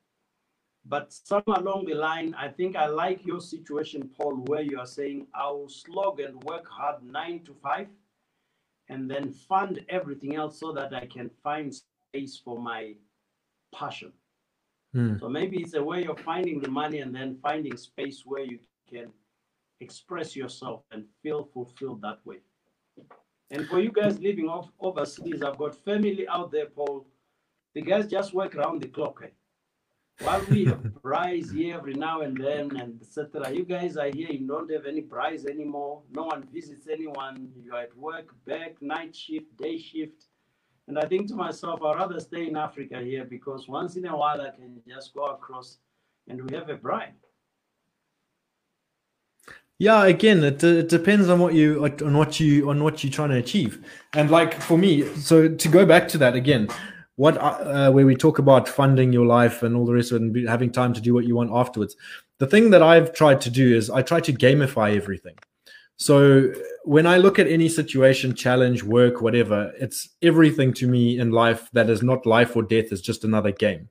[0.85, 4.87] But somewhere along the line, I think I like your situation, Paul, where you are
[4.87, 7.89] saying I'll slog and work hard nine to five
[8.89, 12.95] and then fund everything else so that I can find space for my
[13.75, 14.13] passion.
[14.95, 15.21] Mm.
[15.21, 18.59] So maybe it's a way of finding the money and then finding space where you
[18.91, 19.13] can
[19.81, 22.39] express yourself and feel fulfilled that way.
[23.51, 27.07] And for you guys living off overseas, I've got family out there, Paul.
[27.75, 29.21] The guys just work around the clock.
[29.25, 29.29] Eh?
[30.21, 33.53] While we have braais here every now and then and etc.
[33.53, 36.03] You guys are here, you don't have any braais anymore.
[36.11, 37.51] No one visits anyone.
[37.63, 40.25] You're at work, back, night shift, day shift.
[40.89, 44.17] And I think to myself, I'd rather stay in Africa here because once in a
[44.17, 45.79] while I can just go across
[46.29, 47.11] and we have a braai.
[49.81, 53.29] Yeah, again, it, it depends on what you on what you on what you're trying
[53.29, 53.85] to achieve.
[54.13, 56.69] And like for me, so to go back to that again,
[57.19, 60.23] what uh, where we talk about funding your life and all the rest of it
[60.23, 61.97] and having time to do what you want afterwards.
[62.39, 65.35] The thing that i've tried to do is i try to gamify everything.
[65.97, 66.53] So
[66.85, 71.69] when i look at any situation challenge work whatever it's everything to me in life
[71.73, 73.89] that is not life or death is just another game.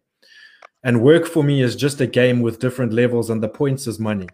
[0.83, 3.99] And work for me is just a game with different levels and the points is
[3.99, 4.29] money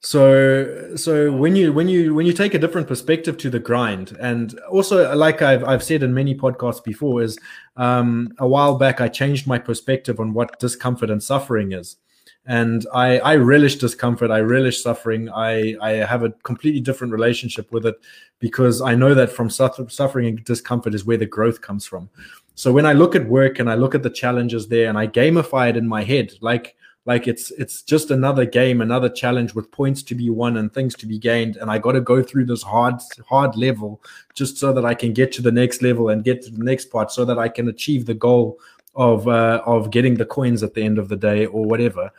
[0.00, 4.16] so so when you when you when you take a different perspective to the grind
[4.20, 7.38] and also like i've, I've said in many podcasts before is
[7.76, 11.96] um, a while back i changed my perspective on what discomfort and suffering is.
[12.44, 15.30] And i i relish discomfort i relish suffering.
[15.30, 17.96] I i have a completely different relationship with it
[18.38, 22.08] because i know that from suffering and discomfort is where the growth comes from.
[22.54, 25.06] So when i look at work and i look at the challenges there and i
[25.06, 26.76] gamify it in my head like
[27.06, 30.94] like it's it's just another game another challenge with points to be won and things
[30.96, 31.56] to be gained.
[31.56, 32.96] And i got to go through this hard
[33.26, 34.02] hard level
[34.34, 36.86] just so that i can get to the next level and get to the next
[36.86, 38.58] part so that i can achieve the goal
[38.94, 42.10] of uh, of getting the coins at the end of the day or whatever.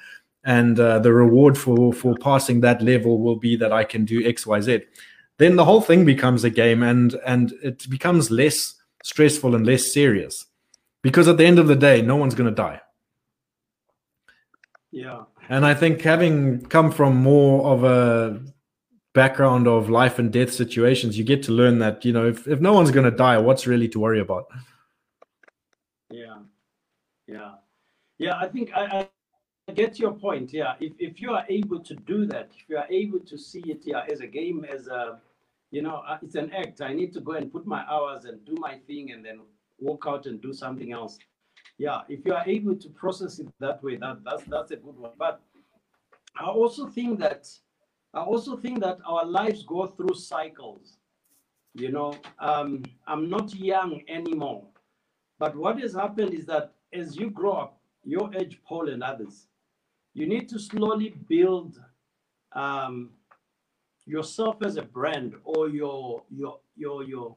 [0.44, 4.24] And uh, the reward for for passing that level will be that i can do
[4.24, 4.86] xyz
[5.40, 9.92] then the whole thing becomes a game and and it becomes less stressful and less
[9.92, 10.46] serious.
[11.04, 12.82] Because at the end of the day no one's going to die
[14.92, 15.24] yeah.
[15.50, 18.42] And I think having come from more of a
[19.14, 22.60] background of life and death situations, you get to learn that, you know, if, if
[22.60, 24.46] no one's going to die, what's really to worry about?
[26.12, 26.38] Yeah.
[27.28, 27.52] Yeah.
[28.18, 28.38] Yeah.
[28.38, 29.10] I think I,
[29.68, 30.54] I get your point.
[30.54, 30.76] Yeah.
[30.80, 33.82] If, if you are able to do that, if you are able to see it
[33.86, 35.20] yeah, as a game, as a,
[35.72, 36.82] you know, uh, it's an act.
[36.82, 39.42] I need to go and put my hours and do my thing and then
[39.80, 41.20] walk out and do something else
[41.78, 44.98] yeah, if you are able to process it that way, that that's that's a good
[44.98, 45.12] one.
[45.18, 45.42] But
[46.40, 47.48] I also think that
[48.14, 50.98] I also think that our lives go through cycles.
[51.74, 54.64] You know, um, I'm not young anymore,
[55.38, 59.48] but what has happened is that as you grow up, your age, Paul and others,
[60.16, 61.80] you need to slowly build
[62.54, 63.12] um,
[64.08, 67.36] yourself as a brand or your your your your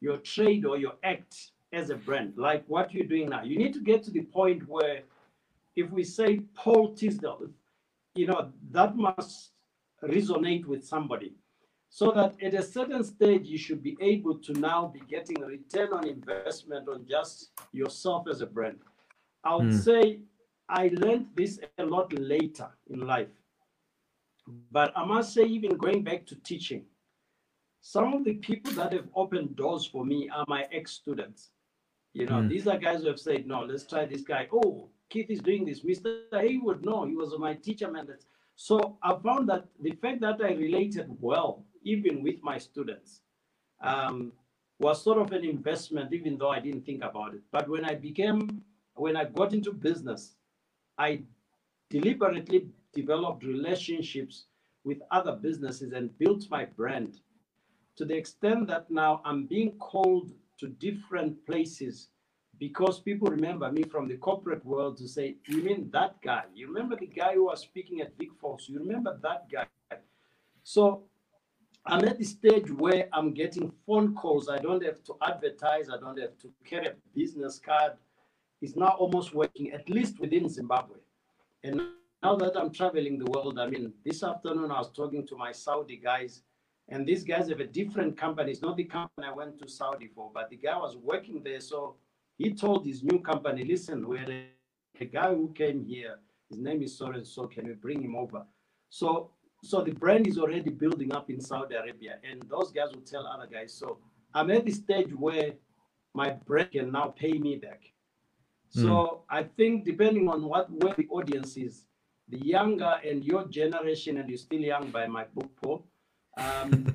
[0.00, 3.42] your trade or your act as a brand, like what you're doing now.
[3.42, 5.00] You need to get to the point where
[5.74, 7.48] if we say Paul Tisdale,
[8.14, 9.52] you know, that must
[10.02, 11.34] resonate with somebody.
[11.88, 15.46] So that at a certain stage, you should be able to now be getting a
[15.46, 18.78] return on investment on just yourself as a brand.
[19.44, 19.78] I would mm.
[19.78, 20.20] say
[20.68, 23.28] I learned this a lot later in life.
[24.70, 26.84] But I must say, even going back to teaching,
[27.80, 31.50] some of the people that have opened doors for me are my ex students.
[32.12, 32.48] You know, mm.
[32.48, 34.46] these are guys who have said, no, let's try this guy.
[34.52, 35.80] Oh, Keith is doing this.
[35.80, 36.24] Mr.
[36.32, 38.08] Haywood, no, he was my teacher, man.
[38.54, 43.20] So I found that the fact that I related well, even with my students,
[43.82, 44.32] um,
[44.78, 47.40] was sort of an investment, even though I didn't think about it.
[47.50, 48.62] But when I became,
[48.94, 50.34] when I got into business,
[50.98, 51.22] I
[51.88, 54.46] deliberately developed relationships
[54.84, 57.20] with other businesses and built my brand
[57.96, 60.32] to the extent that now I'm being called
[60.62, 62.08] to different places
[62.58, 66.44] because people remember me from the corporate world to say, You mean that guy?
[66.54, 68.68] You remember the guy who was speaking at Vic Falls?
[68.68, 69.66] You remember that guy?
[70.62, 71.02] So
[71.84, 74.48] I'm at the stage where I'm getting phone calls.
[74.48, 77.94] I don't have to advertise, I don't have to carry a business card.
[78.60, 80.98] It's now almost working, at least within Zimbabwe.
[81.64, 81.80] And
[82.22, 85.50] now that I'm traveling the world, I mean, this afternoon I was talking to my
[85.50, 86.42] Saudi guys
[86.92, 88.52] and these guys have a different company.
[88.52, 91.60] It's not the company I went to Saudi for, but the guy was working there.
[91.60, 91.96] So
[92.36, 94.48] he told his new company, listen, we're a,
[95.00, 96.16] a guy who came here.
[96.50, 97.24] His name is Soren.
[97.24, 98.44] So can we bring him over?
[98.90, 99.30] So
[99.64, 102.18] so the brand is already building up in Saudi Arabia.
[102.30, 103.72] And those guys will tell other guys.
[103.72, 103.98] So
[104.34, 105.52] I'm at the stage where
[106.12, 107.80] my brand can now pay me back.
[108.68, 109.18] So mm.
[109.30, 111.86] I think depending on what where the audience is,
[112.28, 115.86] the younger and your generation, and you're still young by my book, Paul,
[116.36, 116.94] um,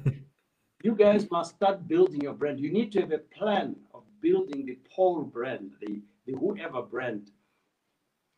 [0.83, 2.59] you guys must start building your brand.
[2.59, 7.31] You need to have a plan of building the Paul brand, the, the whoever brand.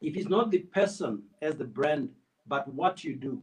[0.02, 2.10] If it's not the person as the brand,
[2.48, 3.42] but what you do,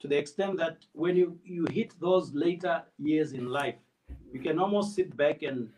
[0.00, 3.76] to the extent that when you, you hit those later years in life,
[4.32, 5.68] you can almost sit back and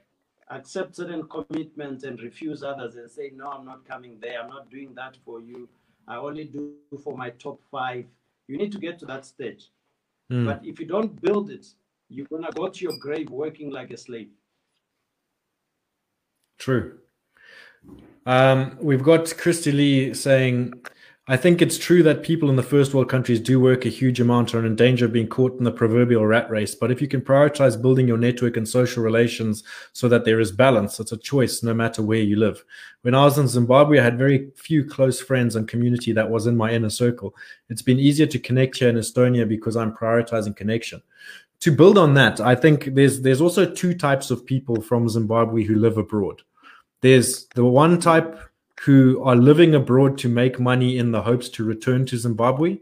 [0.51, 4.41] accept certain commitments and refuse others and say, no, I'm not coming there.
[4.41, 5.69] I'm not doing that for you.
[6.07, 8.05] I only do for my top five.
[8.47, 9.71] You need to get to that stage.
[10.33, 10.47] Mm.
[10.47, 11.67] But if you don't build it,
[12.09, 14.31] you're going to go to your grave working like a slave.
[16.59, 16.99] True.
[18.27, 20.73] Um, we've got Christy Lee saying,
[21.27, 24.21] I think it's true that people in the first world countries do work a huge
[24.21, 26.75] amount and are in danger of being caught in the proverbial rat race.
[26.75, 29.65] But if you can prioritize building your network and social relations
[29.95, 32.63] so that there is balance, it's a choice no matter where you live.
[33.01, 36.47] When I was in Zimbabwe, I had very few close friends and community that was
[36.47, 37.35] in my inner circle.
[37.71, 41.01] It's been easier to connect here in Estonia because I'm prioritizing connection.
[41.61, 45.63] To build on that, I think there's there's also two types of people from Zimbabwe
[45.63, 46.43] who live abroad.
[47.01, 48.39] There's the one type
[48.81, 52.79] who are living abroad to make money in the hopes to return to Zimbabwe.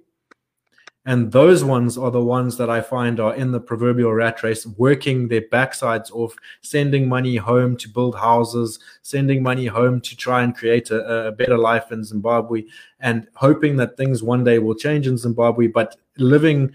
[1.04, 4.64] And those ones are the ones that I find are in the proverbial rat race,
[4.64, 10.42] working their backsides off, sending money home to build houses, sending money home to try
[10.42, 12.62] and create a, a better life in Zimbabwe,
[13.00, 16.72] and hoping that things one day will change in Zimbabwe, but living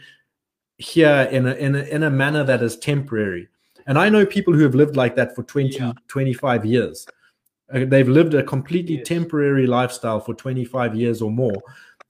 [0.78, 3.47] here in a, in a, in a manner that is temporary.
[3.88, 5.93] And I know people who have lived like that for 20, yeah.
[6.09, 7.07] 25 years.
[7.74, 9.07] Uh, they've lived a completely yes.
[9.07, 11.61] temporary lifestyle for 25 years or more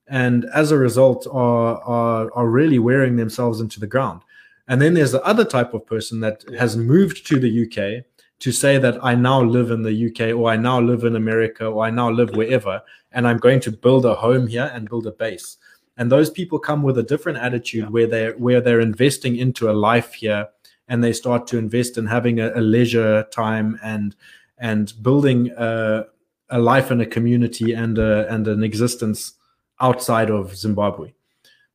[0.08, 4.22] and as a result are, are are really wearing themselves into the ground
[4.68, 8.06] and then there's the other type of person that has moved to the UK
[8.40, 11.66] to say that I now live in the UK or I now live in America
[11.66, 12.82] or I now live wherever
[13.12, 15.58] and I'm going to build a home here and build a base
[15.98, 17.90] and those people come with a different attitude yeah.
[17.90, 20.48] where they're where they're investing into a life here
[20.88, 24.16] and they start to invest in having a, a leisure time and
[24.58, 26.06] and building a,
[26.50, 29.34] a life and a community and a, and an existence
[29.80, 31.14] outside of Zimbabwe.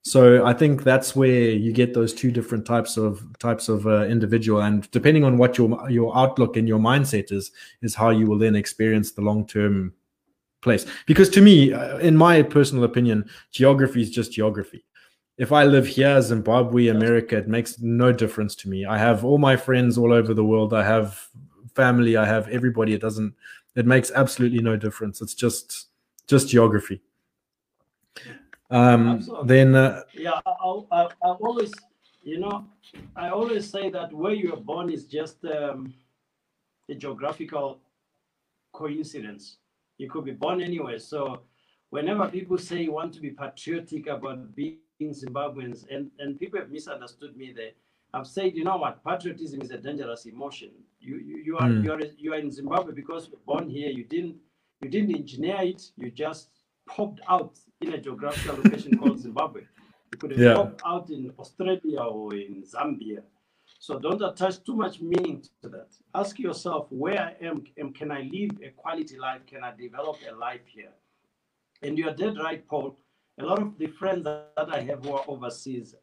[0.04, 4.04] So I think that's where you get those two different types of types of uh,
[4.06, 7.52] individual, and depending on what your your outlook and your mindset is,
[7.82, 9.94] is how you will then experience the long term
[10.60, 10.86] place.
[11.06, 14.84] Because to me, uh, in my personal opinion, geography is just geography.
[15.38, 18.84] If I live here, Zimbabwe, America, it makes no difference to me.
[18.84, 20.74] I have all my friends all over the world.
[20.74, 21.28] I have
[21.74, 22.94] family, I have everybody.
[22.94, 23.34] It doesn't.
[23.74, 25.20] It makes absolutely no difference.
[25.20, 25.88] It's just
[26.26, 27.00] just geography.
[28.70, 31.72] Um, then uh, yeah, I, I, I always
[32.22, 32.66] you know
[33.16, 35.92] I always say that where you are born is just um,
[36.88, 37.80] a geographical
[38.72, 39.58] coincidence.
[39.98, 40.98] You could be born anywhere.
[40.98, 41.42] So
[41.90, 46.70] whenever people say you want to be patriotic about being Zimbabweans, and, and people have
[46.70, 47.72] misunderstood me there,
[48.14, 50.70] I've said, you know what, patriotism is a dangerous emotion.
[51.00, 51.84] You you, you are mm.
[51.84, 53.90] you are you are in Zimbabwe because you're born here.
[53.90, 54.36] You didn't
[54.82, 55.82] you didn't engineer it.
[55.96, 56.50] You just
[56.86, 59.62] popped out in a geographical location called Zimbabwe.
[60.12, 60.54] You could have yeah.
[60.54, 63.22] popped out in Australia or in Zambia.
[63.78, 65.88] So don't attach too much meaning to that.
[66.14, 69.40] Ask yourself where I am, am can I live a quality life?
[69.46, 70.92] Can I develop a life here?
[71.82, 72.96] And you're dead right, Paul.
[73.40, 75.96] A lot of the friends that I have who are overseas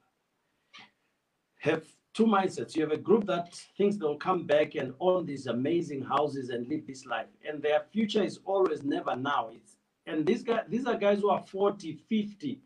[1.60, 1.84] have
[2.20, 2.76] two mindsets.
[2.76, 6.68] You have a group that thinks they'll come back and own these amazing houses and
[6.68, 7.28] live this life.
[7.48, 9.52] And their future is always never now.
[9.54, 12.60] It's and these guys these are guys who are 40, 50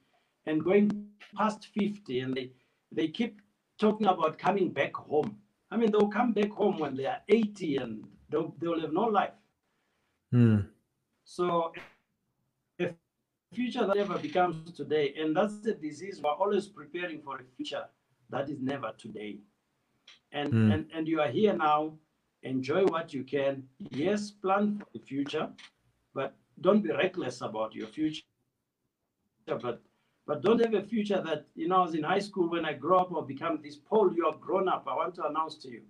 [0.48, 1.06] and going
[1.38, 2.50] past 50 and they
[2.92, 3.42] they keep
[3.78, 5.38] talking about coming back home.
[5.70, 9.04] I mean they'll come back home when they are 80 and they'll, they'll have no
[9.04, 9.38] life.
[10.34, 10.68] Mm.
[11.26, 11.74] So
[12.80, 12.94] if
[13.54, 17.86] future that ever becomes today, and that's the disease, we're always preparing for a future
[18.34, 19.38] that is never today.
[20.32, 20.74] And, mm.
[20.74, 21.94] and, and you are here now.
[22.42, 23.64] Enjoy what you can.
[23.92, 25.48] Yes, plan for the future,
[26.14, 28.24] but don't be reckless about your future.
[29.46, 29.82] But
[30.26, 31.78] but don't have a future that you know.
[31.78, 34.14] I was in high school when I grow up or become this Paul.
[34.14, 34.86] You are grown up.
[34.88, 35.84] I want to announce to you,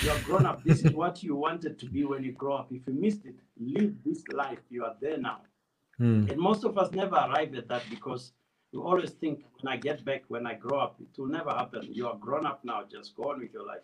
[0.00, 0.64] you are grown up.
[0.64, 2.72] This is what you wanted to be when you grow up.
[2.72, 4.60] If you missed it, live this life.
[4.68, 5.42] You are there now.
[6.00, 6.30] Mm.
[6.30, 8.32] And most of us never arrive at that because
[8.72, 11.88] you always think when I get back, when I grow up, it will never happen.
[11.90, 12.82] You are grown up now.
[12.90, 13.80] Just go on with your life.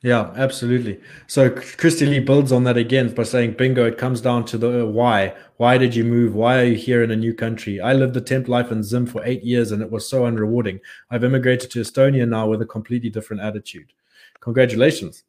[0.00, 1.00] Yeah, absolutely.
[1.26, 4.84] So Christy Lee builds on that again by saying, bingo, it comes down to the
[4.84, 5.34] uh, why.
[5.56, 6.36] Why did you move?
[6.36, 7.80] Why are you here in a new country?
[7.80, 10.78] I lived the temp life in Zim for eight years and it was so unrewarding.
[11.10, 13.92] I've immigrated to Estonia now with a completely different attitude.
[14.38, 15.24] Congratulations.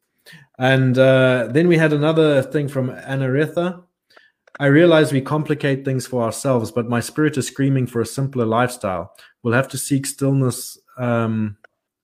[0.58, 3.82] And uh, then we had another thing from Anaritha.
[4.58, 8.44] I realize we complicate things for ourselves, but my spirit is screaming for a simpler
[8.44, 9.14] lifestyle.
[9.42, 11.56] We'll have to seek stillness um,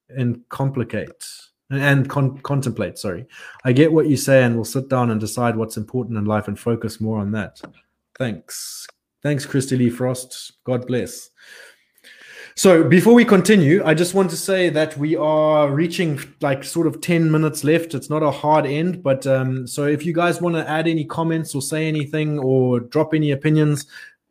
[0.08, 1.24] and complicate
[1.70, 2.98] and con- contemplate.
[2.98, 3.26] Sorry,
[3.64, 6.48] I get what you say, and we'll sit down and decide what's important in life
[6.48, 7.60] and focus more on that.
[8.18, 8.86] Thanks,
[9.22, 10.52] thanks, Christy Lee Frost.
[10.64, 11.30] God bless.
[12.58, 16.86] So before we continue, I just want to say that we are reaching like sort
[16.86, 17.92] of 10 minutes left.
[17.92, 21.04] It's not a hard end, but um, so if you guys want to add any
[21.04, 23.84] comments or say anything or drop any opinions,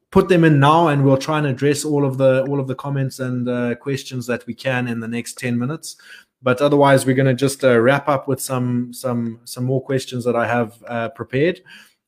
[0.10, 2.74] put them in now and we'll try and address all of the all of the
[2.74, 5.96] comments and uh, questions that we can in the next 10 minutes.
[6.42, 10.26] But otherwise, we're going to just uh, wrap up with some some some more questions
[10.26, 11.62] that I have uh, prepared,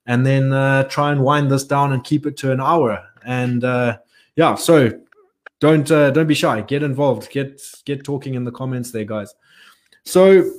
[0.07, 3.07] and then uh, try and wind this down and keep it to an hour.
[3.23, 3.99] And uh,
[4.35, 4.99] yeah, so
[5.59, 6.61] don't uh, don't be shy.
[6.61, 7.29] Get involved.
[7.31, 9.33] Get get talking in the comments there, guys.
[10.05, 10.49] So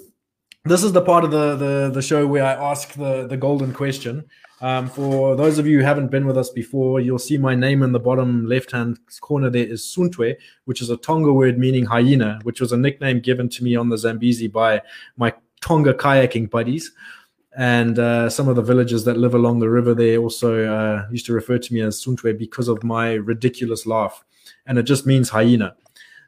[0.65, 3.73] this is the part of the the, the show where I ask the the golden
[3.73, 4.25] question.
[4.61, 7.85] Um, for those of you who haven't been with us before, you'll see my name
[7.85, 9.51] in the bottom left hand corner.
[9.51, 10.35] There is Suntwe,
[10.65, 13.89] which is a Tonga word meaning hyena, which was a nickname given to me on
[13.89, 14.83] the Zambezi by
[15.17, 16.91] my Tonga kayaking buddies.
[17.57, 21.27] And uh, some of the villagers that live along the river there also uh, used
[21.27, 24.25] to refer to me as Suntwe because of my ridiculous laugh
[24.69, 25.75] and it just means hyena.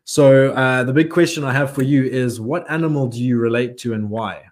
[0.05, 3.78] So uh, the big question I have for you is, what animal do you relate
[3.78, 4.47] to and why?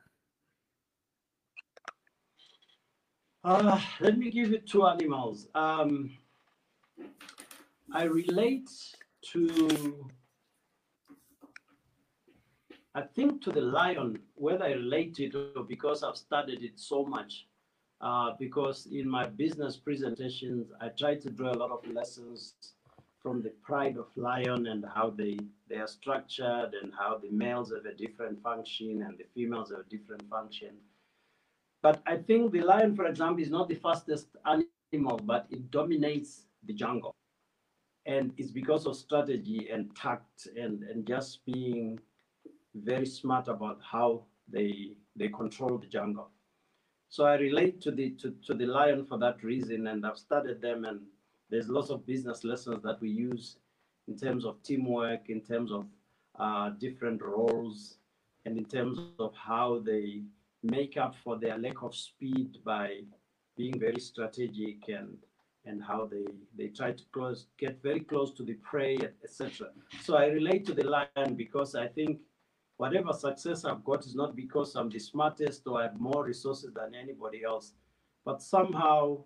[3.43, 5.49] Uh, let me give you two animals.
[5.55, 6.11] Um,
[7.93, 8.69] I relate
[9.33, 10.07] to,
[12.95, 17.05] I think to the lion, whether I relate it or because I've studied it so
[17.05, 17.47] much.
[18.01, 22.55] Uh, because in my business presentations, I try to draw a lot of lessons
[23.23, 25.37] from the pride of lion and how they
[25.69, 29.81] they are structured and how the males have a different function and the females have
[29.81, 30.75] a different function.
[31.83, 36.47] But I think the lion, for example, is not the fastest animal, but it dominates
[36.65, 37.15] the jungle.
[38.07, 42.01] And it's because of strategy and tact and, and just being
[42.75, 46.31] very smart about how they they control the jungle.
[47.11, 50.61] So I relate to the to, to the lion for that reason, and I've studied
[50.61, 51.01] them and
[51.51, 53.57] there's lots of business lessons that we use
[54.07, 55.87] in terms of teamwork, in terms of
[56.39, 57.99] uh, different roles,
[58.45, 60.23] and in terms of how they
[60.63, 63.01] make up for their lack of speed by
[63.57, 65.17] being very strategic and
[65.65, 66.25] and how they
[66.57, 69.69] they try to close get very close to the prey etc
[70.01, 72.19] so i relate to the lion because i think
[72.77, 76.73] whatever success i've got is not because i'm the smartest or i have more resources
[76.75, 77.73] than anybody else
[78.25, 79.19] but somehow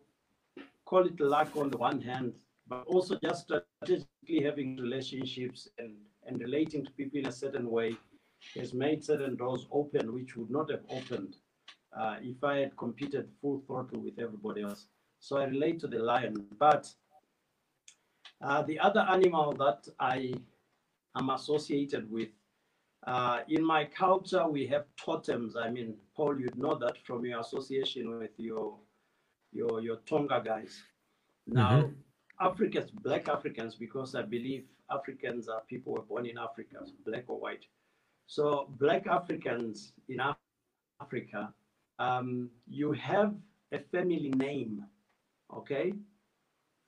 [0.92, 2.34] call it luck on the one hand,
[2.68, 7.96] but also just strategically having relationships and, and relating to people in a certain way
[8.54, 11.36] has made certain doors open which would not have opened
[11.98, 14.88] uh, if I had competed full throttle with everybody else.
[15.18, 16.34] So I relate to the lion.
[16.58, 16.92] But
[18.42, 20.34] uh, the other animal that I
[21.16, 22.28] am associated with,
[23.06, 25.56] uh, in my culture, we have totems.
[25.56, 28.76] I mean, Paul, you'd know that from your association with your
[29.52, 30.82] your your Tonga guys.
[31.46, 32.46] Now, mm-hmm.
[32.46, 37.24] Africans, black Africans, because I believe Africans are people who were born in Africa, black
[37.28, 37.66] or white.
[38.26, 40.20] So black Africans in
[41.00, 41.52] Africa,
[41.98, 43.34] um, you have
[43.72, 44.84] a family name,
[45.54, 45.92] okay?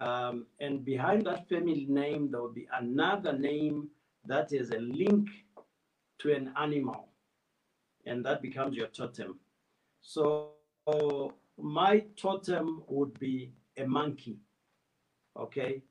[0.00, 3.88] Um, and behind that family name, there will be another name
[4.26, 5.28] that is a link
[6.20, 7.08] to an animal,
[8.06, 9.38] and that becomes your totem.
[10.00, 10.52] So
[11.58, 14.38] my totem would be a monkey,
[15.38, 15.82] okay?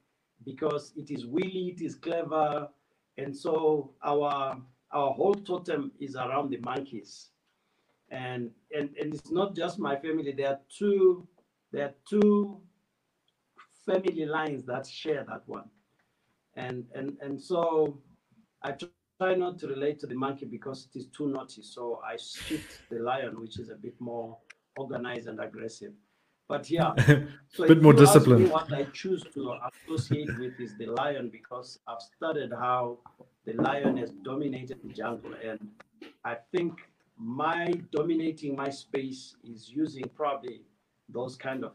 [0.45, 2.67] Because it is wily, it is clever,
[3.17, 4.57] and so our
[4.91, 7.29] our whole totem is around the monkeys.
[8.09, 11.27] And and, and it's not just my family, there are two
[11.71, 12.61] there are two
[13.85, 15.69] family lines that share that one.
[16.55, 17.99] And and and so
[18.61, 18.75] I
[19.17, 21.63] try not to relate to the monkey because it is too naughty.
[21.63, 24.37] So I shift the lion, which is a bit more
[24.77, 25.93] organized and aggressive.
[26.47, 26.93] But yeah,
[27.49, 28.49] so a bit more disciplined.
[28.49, 29.55] What I choose to
[29.87, 32.99] associate with is the lion because I've studied how
[33.45, 35.69] the lion has dominated the jungle, and
[36.25, 36.81] I think
[37.17, 40.61] my dominating my space is using probably
[41.09, 41.73] those kind of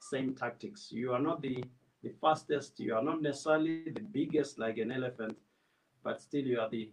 [0.00, 0.88] same tactics.
[0.90, 1.62] You are not the
[2.02, 5.36] the fastest, you are not necessarily the biggest like an elephant,
[6.04, 6.90] but still you are the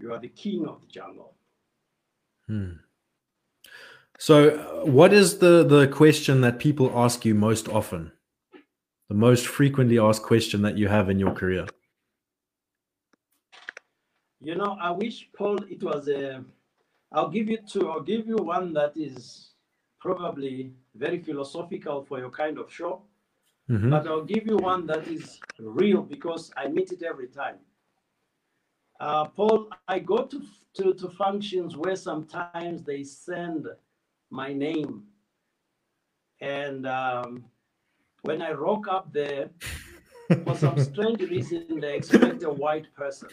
[0.00, 1.34] you are the king of the jungle.
[2.46, 2.72] Hmm.
[4.22, 8.12] So, uh, what is the the question that people ask you most often?
[9.08, 11.66] The most frequently asked question that you have in your career?
[14.40, 16.44] You know, I wish Paul it was a
[17.10, 17.90] I'll give you two.
[17.90, 19.54] I'll give you one that is
[20.00, 23.02] probably very philosophical for your kind of show,
[23.68, 23.90] Mhm.
[23.90, 27.58] but I'll give you one that is real because I meet it every time.
[29.00, 30.38] Uh, Paul, I go to,
[30.76, 33.66] to, to functions where sometimes they send
[34.32, 35.04] my name.
[36.40, 37.44] And um,
[38.22, 39.50] when I rock up there,
[40.44, 43.28] for some strange reason, they expect a white person.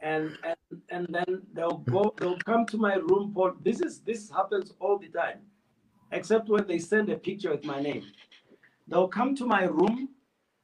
[0.00, 4.30] and and and then they'll go they'll come to my room for this is this
[4.30, 5.38] happens all the time
[6.12, 8.04] except when they send a picture with my name
[8.88, 10.08] they'll come to my room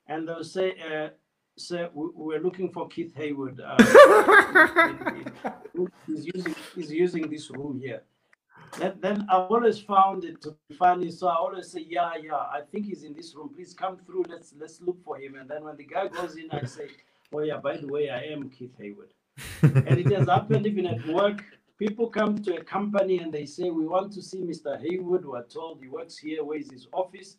[0.09, 1.09] and they'll say uh,
[1.57, 3.77] sir we- we're looking for keith haywood uh,
[6.07, 8.03] he's using he's using this room here
[8.79, 11.11] then, then I've always found it to be funny.
[11.11, 13.51] So I always say, yeah, yeah, I think he's in this room.
[13.55, 14.25] Please come through.
[14.29, 15.37] Let's let's look for him.
[15.37, 16.89] And then when the guy goes in, I say,
[17.33, 19.13] oh yeah, by the way, I am Keith Haywood.
[19.63, 21.45] and it has happened even at work.
[21.79, 24.81] People come to a company and they say, We want to see Mr.
[24.81, 25.25] Haywood.
[25.25, 26.45] We're told he works here.
[26.45, 27.37] Where is his office?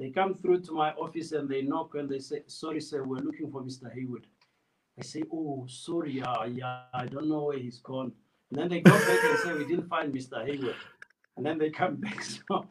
[0.00, 3.18] They come through to my office and they knock and they say, Sorry, sir, we're
[3.18, 3.92] looking for Mr.
[3.92, 4.26] Haywood.
[4.98, 8.10] I say, Oh, sorry, yeah, yeah, I don't know where he's gone.
[8.50, 10.42] And then they go back and say, We didn't find Mr.
[10.46, 10.76] Haywood.
[11.36, 12.22] And then they come back.
[12.22, 12.66] So,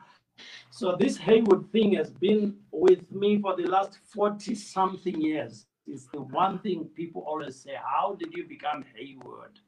[0.72, 5.68] so this Haywood thing has been with me for the last 40 something years.
[5.86, 9.60] It's the one thing people always say, How did you become Haywood?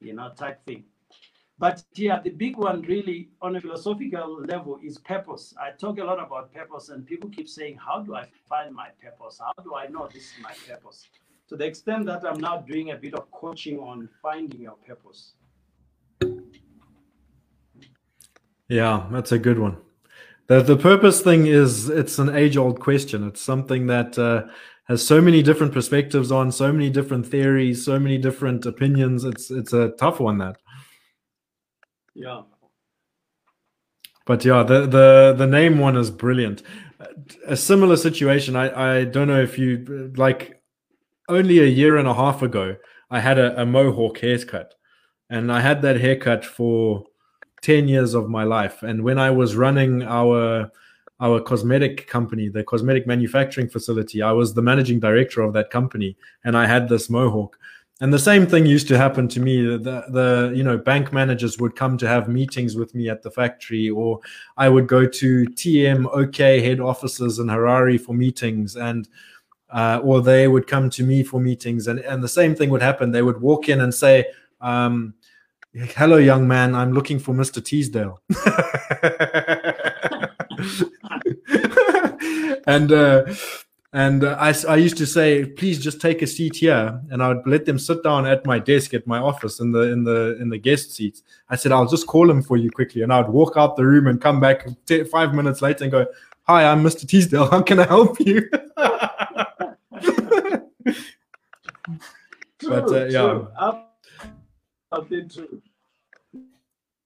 [0.00, 0.82] You know, type thing.
[1.58, 5.54] But yeah, the big one really on a philosophical level is purpose.
[5.60, 8.88] I talk a lot about purpose, and people keep saying, How do I find my
[9.00, 9.40] purpose?
[9.40, 11.06] How do I know this is my purpose?
[11.48, 15.34] To the extent that I'm now doing a bit of coaching on finding your purpose.
[18.68, 19.76] Yeah, that's a good one.
[20.48, 23.26] The the purpose thing is it's an age old question.
[23.28, 24.44] It's something that uh,
[24.88, 29.24] has so many different perspectives on, so many different theories, so many different opinions.
[29.24, 30.56] It's it's a tough one that.
[32.14, 32.42] Yeah.
[34.26, 36.62] But yeah, the the the name one is brilliant.
[37.46, 38.56] A similar situation.
[38.56, 40.60] I I don't know if you like.
[41.26, 42.76] Only a year and a half ago,
[43.10, 44.74] I had a, a mohawk haircut,
[45.30, 47.06] and I had that haircut for
[47.64, 50.70] 10 years of my life and when i was running our
[51.20, 56.14] our cosmetic company the cosmetic manufacturing facility i was the managing director of that company
[56.44, 57.56] and i had this mohawk
[58.04, 59.62] and the same thing used to happen to me.
[59.62, 63.30] The, the you know bank managers would come to have meetings with me at the
[63.30, 64.20] factory or
[64.58, 68.76] i would go to tm ok head offices in harare for meetings.
[68.76, 69.08] And
[69.70, 71.88] uh, or they would come to me for meetings.
[71.88, 73.10] And, and the same thing would happen.
[73.10, 74.26] They would walk in and say
[74.60, 75.14] um,
[75.72, 76.74] hello young man.
[76.74, 78.20] I'm looking for mr teasdale.
[82.66, 83.24] And uh,
[83.94, 87.00] and uh, I, I used to say please just take a seat here.
[87.10, 89.92] And i would let them sit down at my desk at my office in the
[89.92, 91.22] in the in the guest seats.
[91.48, 93.02] I said i'll just call them for you quickly.
[93.02, 95.92] And i would walk out the room and come back t- five minutes later and
[95.92, 96.06] go
[96.42, 97.48] hi i'm mr teasdale.
[97.48, 98.50] How can i help you?
[102.66, 103.82] But, True, uh, yeah.
[104.90, 105.60] I've been true.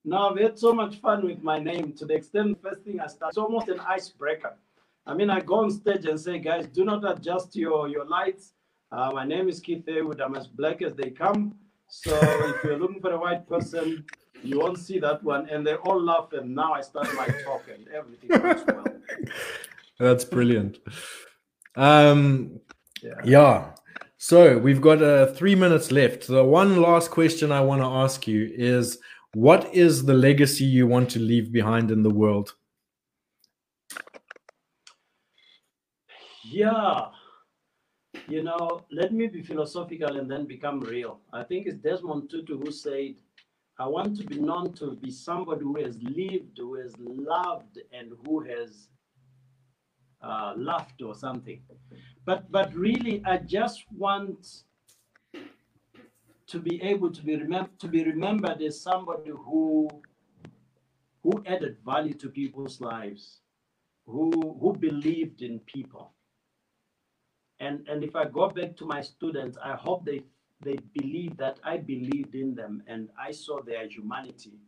[0.05, 1.93] Now I've had so much fun with my name.
[1.95, 4.57] To the extent the first thing I start, it's almost an icebreaker.
[5.09, 8.53] I mean, I go on stage and say, guys, do not adjust your, your lights.
[8.93, 10.21] Uh, my name is Keith Haywood.
[10.21, 11.55] I'm as black as they come.
[11.89, 14.05] So if you're looking for a white person,
[14.43, 15.49] you won't see that one.
[15.49, 16.35] And they all laugh.
[16.35, 18.85] And now I start my talk and everything goes well.
[19.99, 20.77] That's brilliant.
[21.75, 22.61] Um,
[23.03, 23.15] Yeah.
[23.25, 23.71] yeah.
[24.19, 26.27] So we've got uh, three minutes left.
[26.27, 28.99] The one last question I want to ask you is
[29.33, 32.53] what is the legacy you want to leave behind in the world?
[36.51, 37.09] Yeah.
[38.29, 41.21] You know, let me be philosophical and then become real.
[41.33, 43.15] I think it's Desmond Tutu who said,
[43.79, 48.13] I want to be known to be somebody who has lived, who has loved, and
[48.25, 48.89] who has
[50.23, 51.63] uh, laughed or something.
[52.25, 54.65] But but really, I just want
[56.49, 59.89] to be able to be remem- to be remembered as somebody who
[61.23, 63.41] who added value to people's lives,
[64.07, 64.31] who
[64.61, 66.15] who believed in people.
[67.61, 70.23] And and if I go back to my students, I hope they
[70.61, 74.59] they believe that I believed in them and I saw their humanity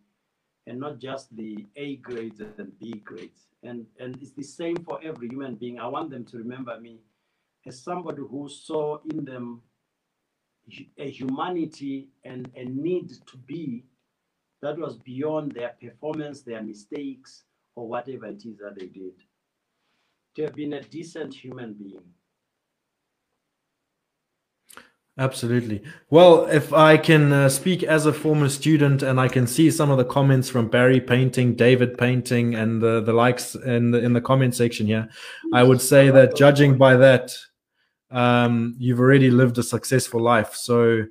[0.67, 3.49] and not just the A grades and B grades.
[3.63, 5.79] And and it's the same for every human being.
[5.79, 7.01] I want them to remember me
[7.67, 9.63] as somebody who saw in them
[10.99, 13.85] a humanity and a need to be
[14.63, 19.15] that was beyond their performance, their mistakes, or whatever it is that they did.
[20.37, 22.05] To have been a decent human being.
[25.19, 25.83] Absolutely.
[26.09, 29.91] Well, if I can uh, speak as a former student and I can see some
[29.91, 34.15] of the comments from Barry Painting, David Painting, and the, the likes in the, in
[34.15, 35.09] the comment section here,
[35.53, 37.37] I would say that judging by that,
[38.11, 40.55] um, you've already lived a successful life.
[40.55, 41.05] So,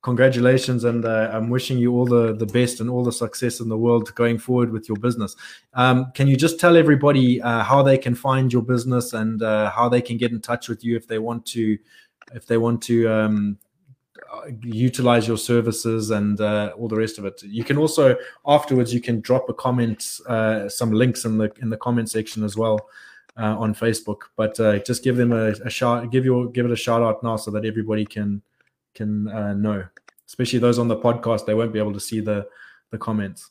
[0.00, 3.68] congratulations, and uh, I'm wishing you all the, the best and all the success in
[3.68, 5.36] the world going forward with your business.
[5.74, 9.70] Um, can you just tell everybody uh, how they can find your business and uh,
[9.70, 11.76] how they can get in touch with you if they want to?
[12.34, 13.58] If they want to um,
[14.62, 17.42] utilize your services and uh, all the rest of it.
[17.42, 18.16] You can also
[18.46, 22.44] afterwards you can drop a comment, uh, some links in the in the comment section
[22.44, 22.88] as well
[23.36, 24.22] uh, on Facebook.
[24.36, 27.22] But uh, just give them a, a shout, give your give it a shout out
[27.22, 28.42] now so that everybody can
[28.94, 29.84] can uh, know.
[30.26, 32.48] Especially those on the podcast, they won't be able to see the
[32.90, 33.50] the comments.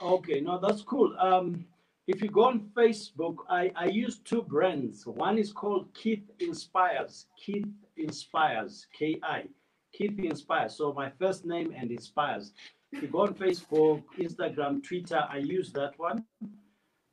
[0.00, 1.16] Okay, no, that's cool.
[1.18, 1.66] Um,
[2.06, 5.06] if you go on Facebook, I, I use two brands.
[5.06, 7.26] One is called Keith Inspires.
[7.42, 9.44] Keith Inspires, K I.
[9.92, 10.76] Keith Inspires.
[10.76, 12.52] So my first name and Inspires.
[12.92, 16.24] If you go on Facebook, Instagram, Twitter, I use that one.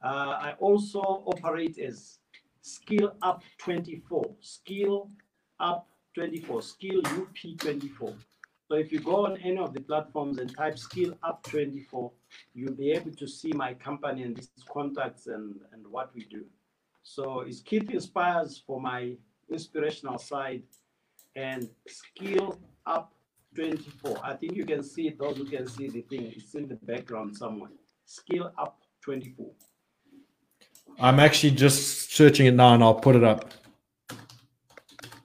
[0.04, 2.20] Uh, I also operate as
[2.62, 4.36] Skill Up 24.
[4.42, 5.10] Skill
[5.60, 6.62] Up 24.
[6.62, 8.14] Skill UP 24.
[8.72, 12.10] So if you go on any of the platforms and type Skill Up 24,
[12.54, 16.46] you'll be able to see my company and these contacts and, and what we do.
[17.04, 19.18] So it's Keith Inspires for my
[19.52, 20.64] inspirational side
[21.36, 23.14] and Skill Up
[23.56, 24.22] 24.
[24.24, 27.36] I think you can see those who can see the thing, it's in the background
[27.36, 27.72] somewhere.
[28.06, 29.52] Skill Up 24.
[30.98, 33.52] I'm actually just searching it now and I'll put it up.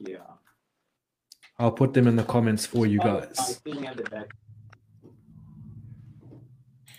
[0.01, 0.17] Yeah.
[1.59, 3.35] I'll put them in the comments for you guys.
[3.39, 4.31] I think at the back.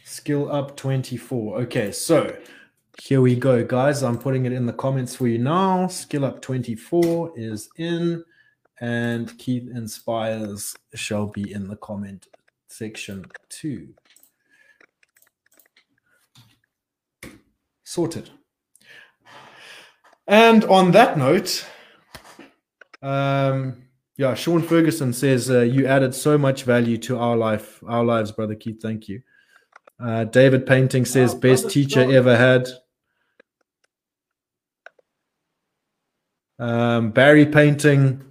[0.03, 1.62] Skill up 24.
[1.62, 2.36] Okay, so
[3.01, 4.01] here we go, guys.
[4.01, 5.88] I'm putting it in the comments for you now.
[5.88, 8.24] Skill up 24 is in,
[8.82, 12.28] and Keith Inspires shall be in the comment
[12.68, 13.89] section too.
[17.84, 18.32] Sorted.
[20.28, 21.66] And on that note,
[23.01, 23.86] um,
[24.18, 28.32] yeah, Sean Ferguson says uh, you added so much value to our life, our lives,
[28.32, 28.82] brother Keith.
[28.82, 29.22] Thank you.
[30.03, 32.13] Uh, David Painting says Oh, best teacher Sean.
[32.13, 32.68] ever had.
[36.59, 38.24] Um, Barry Painting.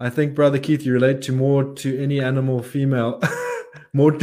[0.00, 3.20] I think, brother Keith, you relate to more to any animal female.
[3.92, 4.12] more.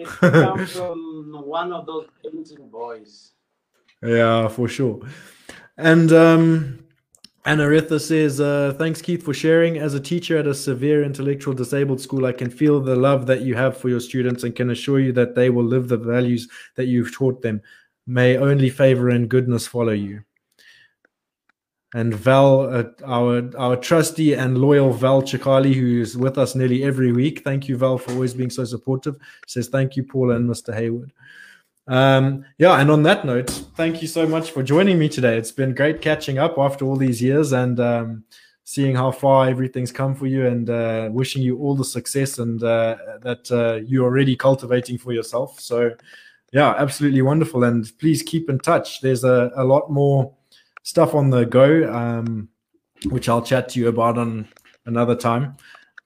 [0.00, 3.32] It comes from one of those painting boys.
[4.02, 5.00] Yeah, for sure.
[5.76, 6.84] And um,
[7.44, 9.78] Anaritha says, uh, Thanks, Keith, for sharing.
[9.78, 13.42] As a teacher at a severe intellectual disabled school, I can feel the love that
[13.42, 16.48] you have for your students and can assure you that they will live the values
[16.76, 17.62] that you've taught them.
[18.06, 20.22] May only favor and goodness follow you.
[21.94, 26.84] And Val, uh, our our trusty and loyal Val Chikali, who is with us nearly
[26.84, 27.42] every week.
[27.44, 29.16] Thank you, Val, for always being so supportive.
[29.46, 30.74] Says thank you, Paula and Mr.
[30.74, 31.14] Hayward.
[31.88, 35.38] Um, yeah, and on that note, thank you so much for joining me today.
[35.38, 38.24] It's been great catching up after all these years and um,
[38.64, 42.62] seeing how far everything's come for you, and uh, wishing you all the success and
[42.62, 45.58] uh, that uh, you're already cultivating for yourself.
[45.60, 45.92] So,
[46.52, 47.64] yeah, absolutely wonderful.
[47.64, 49.00] And please keep in touch.
[49.00, 50.34] There's a, a lot more
[50.82, 52.50] stuff on the go, um,
[53.06, 54.46] which I'll chat to you about on
[54.84, 55.56] another time.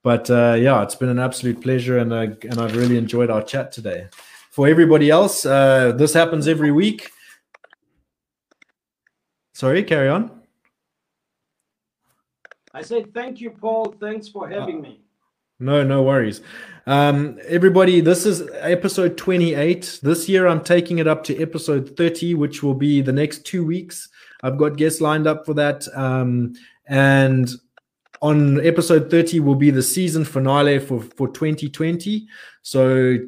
[0.04, 3.72] But uh, yeah, it's been an absolute pleasure, and and I've really enjoyed our chat
[3.72, 4.06] today.
[4.52, 7.10] For everybody else, uh, this happens every week.
[9.54, 10.30] Sorry, carry on.
[12.74, 13.94] I said, thank you, Paul.
[13.98, 15.00] Thanks for having me.
[15.58, 16.42] No, no worries.
[16.86, 20.00] Um, everybody, this is episode 28.
[20.02, 23.64] This year, I'm taking it up to episode 30, which will be the next two
[23.64, 24.10] weeks.
[24.42, 25.86] I've got guests lined up for that.
[25.94, 26.52] Um,
[26.86, 27.48] and
[28.22, 32.26] on episode 30 will be the season finale for, for 2020.
[32.62, 33.18] So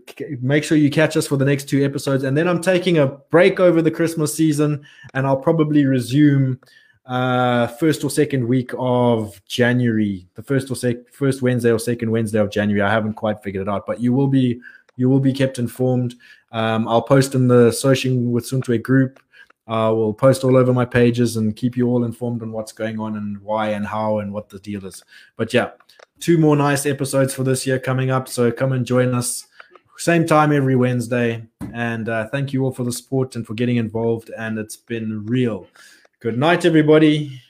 [0.40, 2.22] make sure you catch us for the next two episodes.
[2.22, 6.60] And then I'm taking a break over the Christmas season, and I'll probably resume
[7.06, 12.10] uh first or second week of january the first or sec first wednesday or second
[12.10, 14.58] wednesday of january i haven't quite figured it out but you will be
[14.96, 16.14] you will be kept informed
[16.52, 19.20] um i'll post in the searching with suntwe group
[19.66, 22.98] i will post all over my pages and keep you all informed on what's going
[22.98, 25.02] on and why and how and what the deal is.
[25.36, 25.70] But yeah
[26.20, 29.46] two more nice episodes for this year coming up so come and join us.
[29.96, 33.76] Same time every wednesday and uh, thank you all for the support and for getting
[33.76, 35.66] involved and it's been real.
[36.20, 37.42] Good night, everybody.